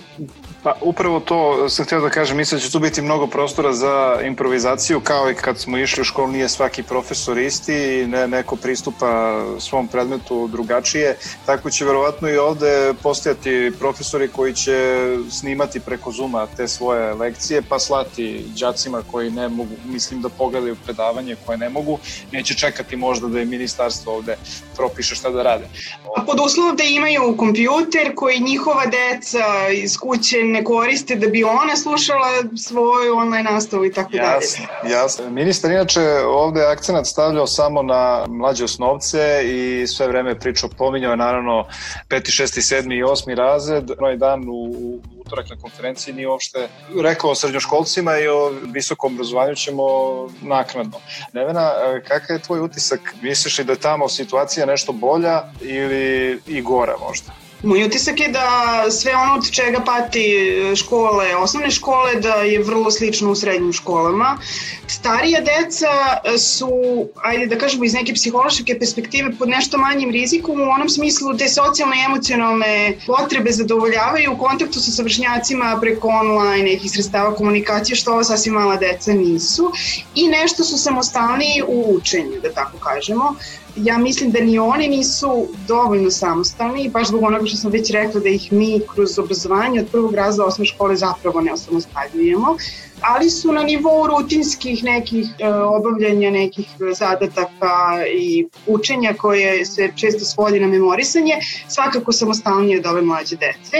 Pa 0.63 0.73
upravo 0.81 1.19
to 1.19 1.69
sam 1.69 1.85
htio 1.85 2.01
da 2.01 2.09
kažem, 2.09 2.37
mislim 2.37 2.59
da 2.59 2.65
će 2.65 2.71
tu 2.71 2.79
biti 2.79 3.01
mnogo 3.01 3.27
prostora 3.27 3.73
za 3.73 4.19
improvizaciju, 4.23 4.99
kao 4.99 5.31
i 5.31 5.35
kad 5.35 5.59
smo 5.59 5.77
išli 5.77 6.01
u 6.01 6.03
školu 6.03 6.27
nije 6.27 6.49
svaki 6.49 6.83
profesor 6.83 7.37
isti 7.37 8.05
ne, 8.07 8.27
neko 8.27 8.55
pristupa 8.55 9.41
svom 9.59 9.87
predmetu 9.87 10.47
drugačije, 10.47 11.17
tako 11.45 11.69
će 11.69 11.85
verovatno 11.85 12.29
i 12.29 12.37
ovde 12.37 12.93
postojati 13.03 13.71
profesori 13.79 14.27
koji 14.27 14.53
će 14.53 15.07
snimati 15.31 15.79
preko 15.79 16.11
Zuma 16.11 16.47
te 16.57 16.67
svoje 16.67 17.13
lekcije 17.13 17.61
pa 17.69 17.79
slati 17.79 18.45
đacima 18.59 19.03
koji 19.11 19.31
ne 19.31 19.49
mogu, 19.49 19.75
mislim 19.85 20.21
da 20.21 20.29
pogledaju 20.29 20.75
predavanje 20.85 21.35
koje 21.45 21.57
ne 21.57 21.69
mogu, 21.69 21.99
neće 22.31 22.53
čekati 22.53 22.95
možda 22.95 23.27
da 23.27 23.39
je 23.39 23.45
ministarstvo 23.45 24.13
ovde 24.13 24.37
propiše 24.75 25.15
šta 25.15 25.29
da 25.29 25.43
rade. 25.43 25.65
A 26.15 26.21
pod 26.21 26.39
uslovom 26.45 26.75
da 26.75 26.83
imaju 26.83 27.37
kompjuter 27.37 28.15
koji 28.15 28.39
njihova 28.39 28.85
deca 28.85 29.69
iz 29.73 29.97
kuće 29.97 30.46
ne 30.51 30.63
koriste 30.63 31.15
da 31.15 31.27
bi 31.27 31.43
ona 31.43 31.75
slušala 31.75 32.27
svoju 32.57 33.17
online 33.17 33.51
nastavu 33.51 33.85
i 33.85 33.93
tako 33.93 34.11
dalje. 34.11 34.33
Jasno, 34.33 34.65
jasno. 34.89 35.29
Ministar 35.29 35.71
inače 35.71 36.01
ovde 36.25 36.65
akcenat 36.65 37.05
stavljao 37.07 37.47
samo 37.47 37.81
na 37.81 38.25
mlađe 38.27 38.63
osnovce 38.63 39.41
i 39.45 39.87
sve 39.87 40.07
vreme 40.07 40.39
pričao, 40.39 40.69
pominjao 40.77 41.11
je 41.11 41.17
naravno 41.17 41.65
5. 42.09 42.43
6. 42.43 42.81
7. 42.81 42.99
i 42.99 43.03
8. 43.03 43.35
razred, 43.35 43.91
onaj 43.99 44.17
dan 44.17 44.43
u, 44.49 44.99
utorak 45.17 45.49
na 45.49 45.55
konferenciji 45.61 46.13
nije 46.13 46.27
uopšte 46.27 46.67
rekao 47.01 47.29
o 47.29 47.35
srednjoškolcima 47.35 48.17
i 48.17 48.27
o 48.27 48.53
visokom 48.63 49.13
obrazovanju 49.13 49.55
ćemo 49.55 49.83
naknadno. 50.41 50.99
Nevena, 51.33 51.71
kakav 52.07 52.35
je 52.35 52.41
tvoj 52.41 52.59
utisak? 52.59 52.99
Misliš 53.21 53.57
li 53.57 53.65
da 53.65 53.71
je 53.71 53.79
tamo 53.79 54.09
situacija 54.09 54.65
nešto 54.65 54.91
bolja 54.91 55.43
ili 55.61 56.39
i 56.47 56.61
gora 56.61 56.95
možda? 57.07 57.46
Moj 57.63 57.83
utisak 57.85 58.19
je 58.19 58.27
da 58.27 58.85
sve 58.91 59.15
ono 59.15 59.33
od 59.35 59.51
čega 59.51 59.79
pati 59.85 60.25
škole, 60.75 61.35
osnovne 61.35 61.71
škole, 61.71 62.15
da 62.15 62.33
je 62.33 62.63
vrlo 62.63 62.91
slično 62.91 63.31
u 63.31 63.35
srednjim 63.35 63.73
školama. 63.73 64.37
Starija 64.87 65.41
deca 65.41 65.87
su, 66.37 66.69
ajde 67.23 67.45
da 67.45 67.57
kažemo 67.57 67.83
iz 67.83 67.93
neke 67.93 68.13
psihološke 68.13 68.79
perspektive, 68.79 69.31
pod 69.39 69.49
nešto 69.49 69.77
manjim 69.77 70.11
rizikom 70.11 70.61
u 70.61 70.69
onom 70.69 70.89
smislu 70.89 71.33
da 71.33 71.49
socijalne 71.49 71.97
i 71.97 72.05
emocionalne 72.05 72.97
potrebe 73.07 73.51
zadovoljavaju 73.51 74.33
u 74.33 74.37
kontaktu 74.37 74.79
sa 74.79 74.91
savršnjacima 74.91 75.77
preko 75.81 76.07
online 76.07 76.71
nekih 76.71 76.91
sredstava 76.91 77.35
komunikacije, 77.35 77.95
što 77.95 78.11
ova 78.11 78.23
sasvim 78.23 78.53
mala 78.53 78.75
deca 78.75 79.13
nisu. 79.13 79.71
I 80.15 80.27
nešto 80.27 80.63
su 80.63 80.77
samostalniji 80.77 81.63
u 81.67 81.95
učenju, 81.95 82.39
da 82.43 82.53
tako 82.53 82.77
kažemo 82.77 83.35
ja 83.77 83.97
mislim 83.97 84.31
da 84.31 84.39
ni 84.39 84.59
oni 84.59 84.87
nisu 84.87 85.47
dovoljno 85.67 86.11
samostalni, 86.11 86.89
baš 86.89 87.07
zbog 87.07 87.23
onoga 87.23 87.45
što 87.45 87.57
sam 87.57 87.71
već 87.71 87.91
rekla 87.91 88.21
da 88.21 88.29
ih 88.29 88.51
mi 88.51 88.81
kroz 88.93 89.19
obrazovanje 89.19 89.79
od 89.81 89.87
prvog 89.91 90.15
razda 90.15 90.45
osnovne 90.45 90.65
škole 90.65 90.95
zapravo 90.95 91.41
ne 91.41 91.53
osamostaljujemo 91.53 92.55
ali 93.01 93.29
su 93.29 93.51
na 93.51 93.63
nivou 93.63 94.07
rutinskih 94.07 94.83
nekih 94.83 95.25
e, 95.39 95.49
obavljanja 95.49 96.31
nekih 96.31 96.67
zadataka 96.93 98.05
i 98.13 98.45
učenja 98.67 99.13
koje 99.17 99.65
se 99.65 99.91
često 99.95 100.25
svodi 100.25 100.59
na 100.59 100.67
memorisanje, 100.67 101.33
svakako 101.67 102.11
samostalnije 102.11 102.79
od 102.79 102.85
ove 102.85 103.01
mlađe 103.01 103.35
dece 103.35 103.77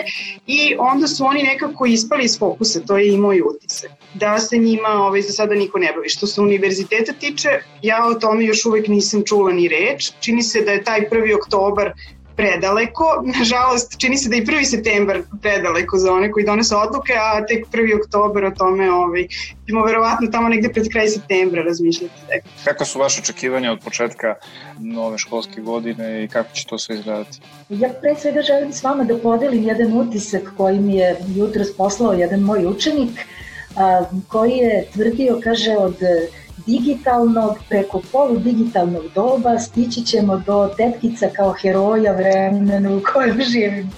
i 0.47 0.75
onda 0.79 1.07
su 1.07 1.25
oni 1.25 1.43
nekako 1.43 1.85
ispali 1.85 2.23
iz 2.23 2.39
fokusa, 2.39 2.79
to 2.79 2.97
je 2.97 3.13
i 3.13 3.17
moj 3.17 3.41
utisak, 3.41 3.91
da 4.13 4.39
se 4.39 4.57
njima 4.57 4.89
ovaj, 4.89 5.21
za 5.21 5.31
sada 5.31 5.55
niko 5.55 5.79
ne 5.79 5.91
bavi. 5.95 6.09
Što 6.09 6.27
se 6.27 6.41
univerziteta 6.41 7.13
tiče, 7.13 7.49
ja 7.81 8.07
o 8.07 8.13
tome 8.13 8.45
još 8.45 8.65
uvek 8.65 8.87
nisam 8.87 9.23
čula 9.25 9.51
ni 9.51 9.67
reč. 9.67 10.11
Čini 10.19 10.43
se 10.43 10.61
da 10.61 10.71
je 10.71 10.83
taj 10.83 11.09
1. 11.11 11.35
oktobar 11.35 11.93
predaleko. 12.37 13.05
Nažalost, 13.39 13.97
čini 13.97 14.17
se 14.17 14.29
da 14.29 14.35
i 14.35 14.45
1. 14.45 14.65
septembar 14.65 15.21
predaleko 15.41 15.97
za 15.97 16.13
one 16.13 16.31
koji 16.31 16.45
donese 16.45 16.75
odluke, 16.75 17.13
a 17.13 17.45
tek 17.45 17.65
1. 17.71 17.99
oktober 18.03 18.45
o 18.45 18.51
tome 18.51 18.91
ovaj, 18.91 19.27
ćemo 19.67 19.85
verovatno 19.85 20.27
tamo 20.31 20.49
negde 20.49 20.69
pred 20.69 20.91
kraj 20.91 21.07
septembra 21.07 21.63
razmišljati. 21.63 22.13
Kako 22.63 22.85
su 22.85 22.99
vaše 22.99 23.21
očekivanja 23.21 23.71
od 23.71 23.79
početka 23.79 24.35
nove 24.79 25.17
školske 25.17 25.61
godine 25.61 26.23
i 26.23 26.27
kako 26.27 26.53
će 26.53 26.65
to 26.65 26.77
sve 26.77 26.95
izgledati? 26.95 27.39
Ja 27.69 27.89
pre 28.01 28.15
svega 28.15 28.41
želim 28.41 28.73
s 28.73 28.83
vama 28.83 29.03
da 29.03 29.17
podelim 29.17 29.63
jedan 29.63 29.93
utisak 29.93 30.53
koji 30.57 30.79
mi 30.79 30.95
je 30.95 31.15
jutros 31.35 31.75
poslao 31.77 32.13
jedan 32.13 32.39
moj 32.39 32.65
učenik, 32.65 33.09
a, 33.75 34.03
koji 34.27 34.51
je 34.51 34.85
tvrdio, 34.93 35.39
kaže, 35.43 35.75
od 35.77 35.95
digitalnog 36.67 37.57
preko 37.69 38.01
poludigitalnog 38.11 39.03
doba 39.15 39.59
stići 39.59 40.05
ćemo 40.05 40.37
do 40.45 40.69
tetkica 40.77 41.27
kao 41.35 41.51
heroja 41.51 42.11
vremenu 42.11 42.97
u 42.97 43.01
kojem 43.13 43.41
živimo. 43.41 43.91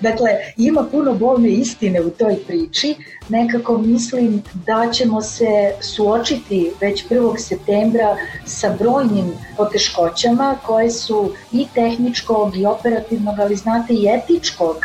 Dakle, 0.00 0.30
ima 0.56 0.84
puno 0.90 1.14
bolne 1.14 1.48
istine 1.48 2.00
u 2.00 2.10
toj 2.10 2.36
priči. 2.46 2.94
Nekako 3.28 3.78
mislim 3.78 4.42
da 4.66 4.90
ćemo 4.92 5.22
se 5.22 5.72
suočiti 5.80 6.70
već 6.80 7.04
1. 7.08 7.38
septembra 7.38 8.16
sa 8.46 8.74
brojnim 8.78 9.32
poteškoćama 9.56 10.56
koje 10.66 10.90
su 10.90 11.32
i 11.52 11.66
tehničkog 11.74 12.56
i 12.56 12.66
operativnog, 12.66 13.38
ali 13.38 13.56
znate 13.56 13.94
i 13.94 14.08
etičkog 14.08 14.76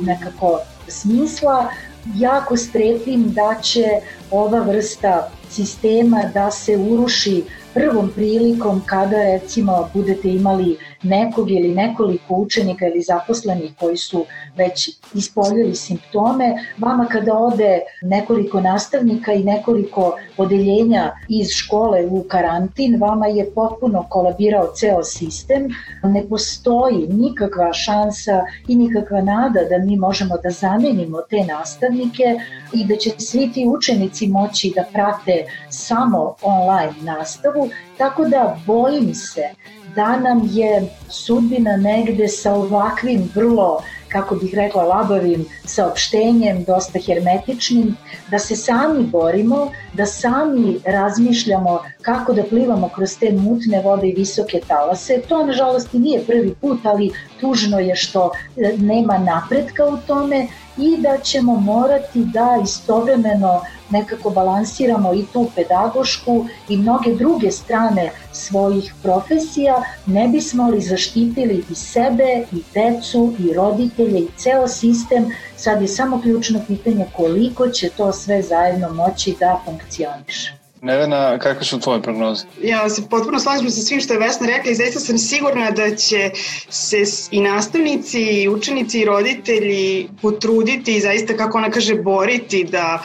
nekako 0.00 0.58
smisla. 0.88 1.66
Jako 2.14 2.56
strepim 2.56 3.32
da 3.32 3.60
će 3.62 3.84
ova 4.30 4.60
vrsta 4.60 5.30
sistema 5.50 6.22
da 6.34 6.50
se 6.50 6.76
uruši 6.76 7.44
prvom 7.74 8.10
prilikom 8.14 8.82
kada 8.86 9.22
recimo 9.22 9.88
budete 9.94 10.28
imali 10.28 10.76
nekog 11.06 11.50
ili 11.50 11.74
nekoliko 11.74 12.34
učenika 12.34 12.86
ili 12.86 13.02
zaposlenih 13.02 13.72
koji 13.80 13.96
su 13.96 14.24
već 14.56 14.90
ispoljili 15.14 15.74
simptome, 15.74 16.54
vama 16.78 17.06
kada 17.06 17.34
ode 17.34 17.80
nekoliko 18.02 18.60
nastavnika 18.60 19.32
i 19.32 19.44
nekoliko 19.44 20.16
odeljenja 20.36 21.12
iz 21.28 21.48
škole 21.48 22.06
u 22.06 22.22
karantin, 22.22 23.00
vama 23.00 23.26
je 23.26 23.50
potpuno 23.54 24.06
kolabirao 24.08 24.72
ceo 24.74 25.04
sistem, 25.04 25.68
ne 26.02 26.28
postoji 26.28 27.06
nikakva 27.08 27.72
šansa 27.72 28.44
i 28.68 28.74
nikakva 28.74 29.20
nada 29.20 29.60
da 29.70 29.78
mi 29.78 29.96
možemo 29.96 30.36
da 30.42 30.50
zamenimo 30.50 31.20
te 31.30 31.44
nastavnike 31.44 32.24
i 32.72 32.84
da 32.84 32.96
će 32.96 33.10
svi 33.18 33.52
ti 33.52 33.66
učenici 33.68 34.26
moći 34.26 34.72
da 34.74 34.84
prate 34.92 35.44
samo 35.70 36.34
online 36.42 36.94
nastavu, 37.02 37.68
tako 37.98 38.24
da 38.24 38.56
bojim 38.66 39.14
se 39.14 39.48
da 39.96 40.16
nam 40.16 40.48
je 40.52 40.88
sudbina 41.08 41.76
negde 41.76 42.28
sa 42.28 42.54
ovakvim 42.54 43.30
vrlo 43.34 43.82
kako 44.08 44.34
bih 44.34 44.54
rekla, 44.54 44.82
labavim 44.82 45.44
saopštenjem, 45.64 46.64
dosta 46.64 46.98
hermetičnim, 47.06 47.96
da 48.30 48.38
se 48.38 48.56
sami 48.56 49.02
borimo, 49.04 49.70
da 49.92 50.06
sami 50.06 50.78
razmišljamo 50.84 51.80
kako 52.02 52.32
da 52.32 52.44
plivamo 52.44 52.88
kroz 52.94 53.18
te 53.18 53.32
mutne 53.32 53.82
vode 53.82 54.08
i 54.08 54.14
visoke 54.14 54.60
talase. 54.68 55.20
To, 55.28 55.46
nažalost, 55.46 55.94
i 55.94 55.98
nije 55.98 56.24
prvi 56.26 56.54
put, 56.60 56.86
ali 56.86 57.10
tužno 57.40 57.78
je 57.78 57.96
što 57.96 58.30
e, 58.56 58.72
nema 58.78 59.18
napretka 59.18 59.84
u 59.84 59.96
tome 60.06 60.46
i 60.78 60.96
da 60.96 61.18
ćemo 61.18 61.56
morati 61.60 62.24
da 62.24 62.58
istovremeno 62.64 63.60
nekako 63.90 64.30
balansiramo 64.30 65.14
i 65.14 65.24
tu 65.32 65.50
pedagošku 65.54 66.46
i 66.68 66.76
mnoge 66.76 67.14
druge 67.14 67.50
strane 67.50 68.10
svojih 68.32 68.94
profesija, 69.02 69.82
ne 70.06 70.28
bismo 70.28 70.68
li 70.68 70.80
zaštitili 70.80 71.64
i 71.70 71.74
sebe, 71.74 72.46
i 72.52 72.62
decu, 72.74 73.34
i 73.38 73.54
roditelje, 73.54 74.20
i 74.20 74.28
ceo 74.36 74.68
sistem. 74.68 75.30
Sad 75.56 75.82
je 75.82 75.88
samo 75.88 76.20
ključno 76.20 76.60
pitanje 76.66 77.06
koliko 77.16 77.68
će 77.68 77.88
to 77.88 78.12
sve 78.12 78.42
zajedno 78.42 78.92
moći 78.92 79.36
da 79.40 79.60
funkcioniše. 79.64 80.65
Nevena, 80.82 81.38
kakve 81.38 81.64
su 81.64 81.80
tvoje 81.80 82.02
prognoze? 82.02 82.44
Ja 82.62 82.88
se 82.88 83.02
potpuno 83.10 83.38
slažem 83.40 83.70
sa 83.70 83.80
svim 83.80 84.00
što 84.00 84.12
je 84.12 84.18
Vesna 84.18 84.46
rekla 84.46 84.70
i 84.70 84.74
zaista 84.74 85.00
sam 85.00 85.18
sigurna 85.18 85.70
da 85.70 85.96
će 85.96 86.30
se 86.68 87.02
i 87.30 87.40
nastavnici, 87.40 88.22
i 88.22 88.48
učenici, 88.48 89.00
i 89.00 89.04
roditelji 89.04 90.08
potruditi 90.22 90.96
i 90.96 91.00
zaista, 91.00 91.36
kako 91.36 91.58
ona 91.58 91.70
kaže, 91.70 91.94
boriti 91.94 92.64
da 92.64 93.02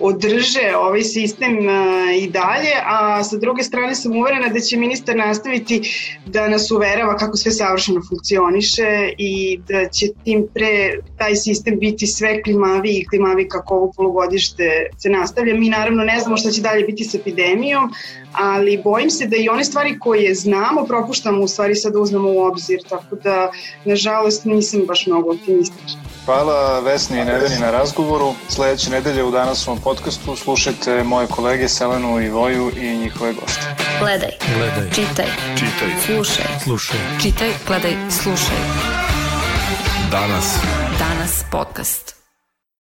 održe 0.00 0.76
ovaj 0.76 1.02
sistem 1.02 1.58
i 2.18 2.28
dalje, 2.30 2.72
a 2.84 3.24
sa 3.24 3.36
druge 3.36 3.62
strane 3.62 3.94
sam 3.94 4.16
uverena 4.16 4.48
da 4.48 4.60
će 4.60 4.76
ministar 4.76 5.16
nastaviti 5.16 5.80
da 6.26 6.48
nas 6.48 6.70
uverava 6.70 7.16
kako 7.16 7.36
sve 7.36 7.52
savršeno 7.52 8.00
funkcioniše 8.08 9.12
i 9.18 9.60
da 9.68 9.88
će 9.88 10.06
tim 10.24 10.46
pre 10.54 10.98
taj 11.18 11.36
sistem 11.36 11.78
biti 11.78 12.06
sve 12.06 12.42
klimavi 12.42 12.90
i 12.90 13.06
klimavi 13.06 13.48
kako 13.48 13.74
ovo 13.74 13.92
polugodište 13.96 14.86
se 14.98 15.10
nastavlja. 15.10 15.54
Mi 15.54 15.68
naravno 15.68 16.04
ne 16.04 16.20
znamo 16.20 16.36
šta 16.36 16.50
će 16.50 16.60
dalje 16.60 16.84
biti 16.84 17.04
sa 17.04 17.18
epidemijom, 17.18 17.92
ali 18.32 18.80
bojim 18.84 19.10
se 19.10 19.26
da 19.26 19.36
i 19.36 19.48
one 19.48 19.64
stvari 19.64 19.98
koje 19.98 20.34
znamo 20.34 20.84
propuštamo 20.84 21.42
u 21.42 21.48
stvari 21.48 21.74
sad 21.74 21.96
uzmemo 21.96 22.32
u 22.32 22.42
obzir, 22.42 22.80
tako 22.88 23.16
da 23.16 23.52
nažalost 23.84 24.44
nisam 24.44 24.80
baš 24.86 25.06
mnogo 25.06 25.30
optimistična. 25.30 26.13
Hvala 26.24 26.80
Vesni 26.80 27.20
i 27.20 27.24
Nedeni 27.24 27.58
na 27.60 27.70
razgovoru. 27.70 28.34
Sledeće 28.48 28.90
nedelje 28.90 29.24
u 29.24 29.30
danasovom 29.30 29.80
podcastu 29.80 30.36
slušajte 30.36 31.02
moje 31.04 31.26
kolege 31.26 31.68
Selenu 31.68 32.20
i 32.20 32.28
Voju 32.28 32.70
i 32.76 32.96
njihove 32.98 33.32
goste. 33.32 33.74
Gledaj, 34.00 34.30
Gledaj. 34.56 34.90
čitaj, 34.90 35.26
Čitaj. 35.58 35.88
slušaj. 36.06 36.44
Slušaj. 36.62 36.98
Čitaj, 37.22 37.50
gledaj, 37.66 37.96
slušaj. 38.10 38.56
Danas. 40.10 40.56
Danas 40.98 41.44
podcast. 41.50 42.23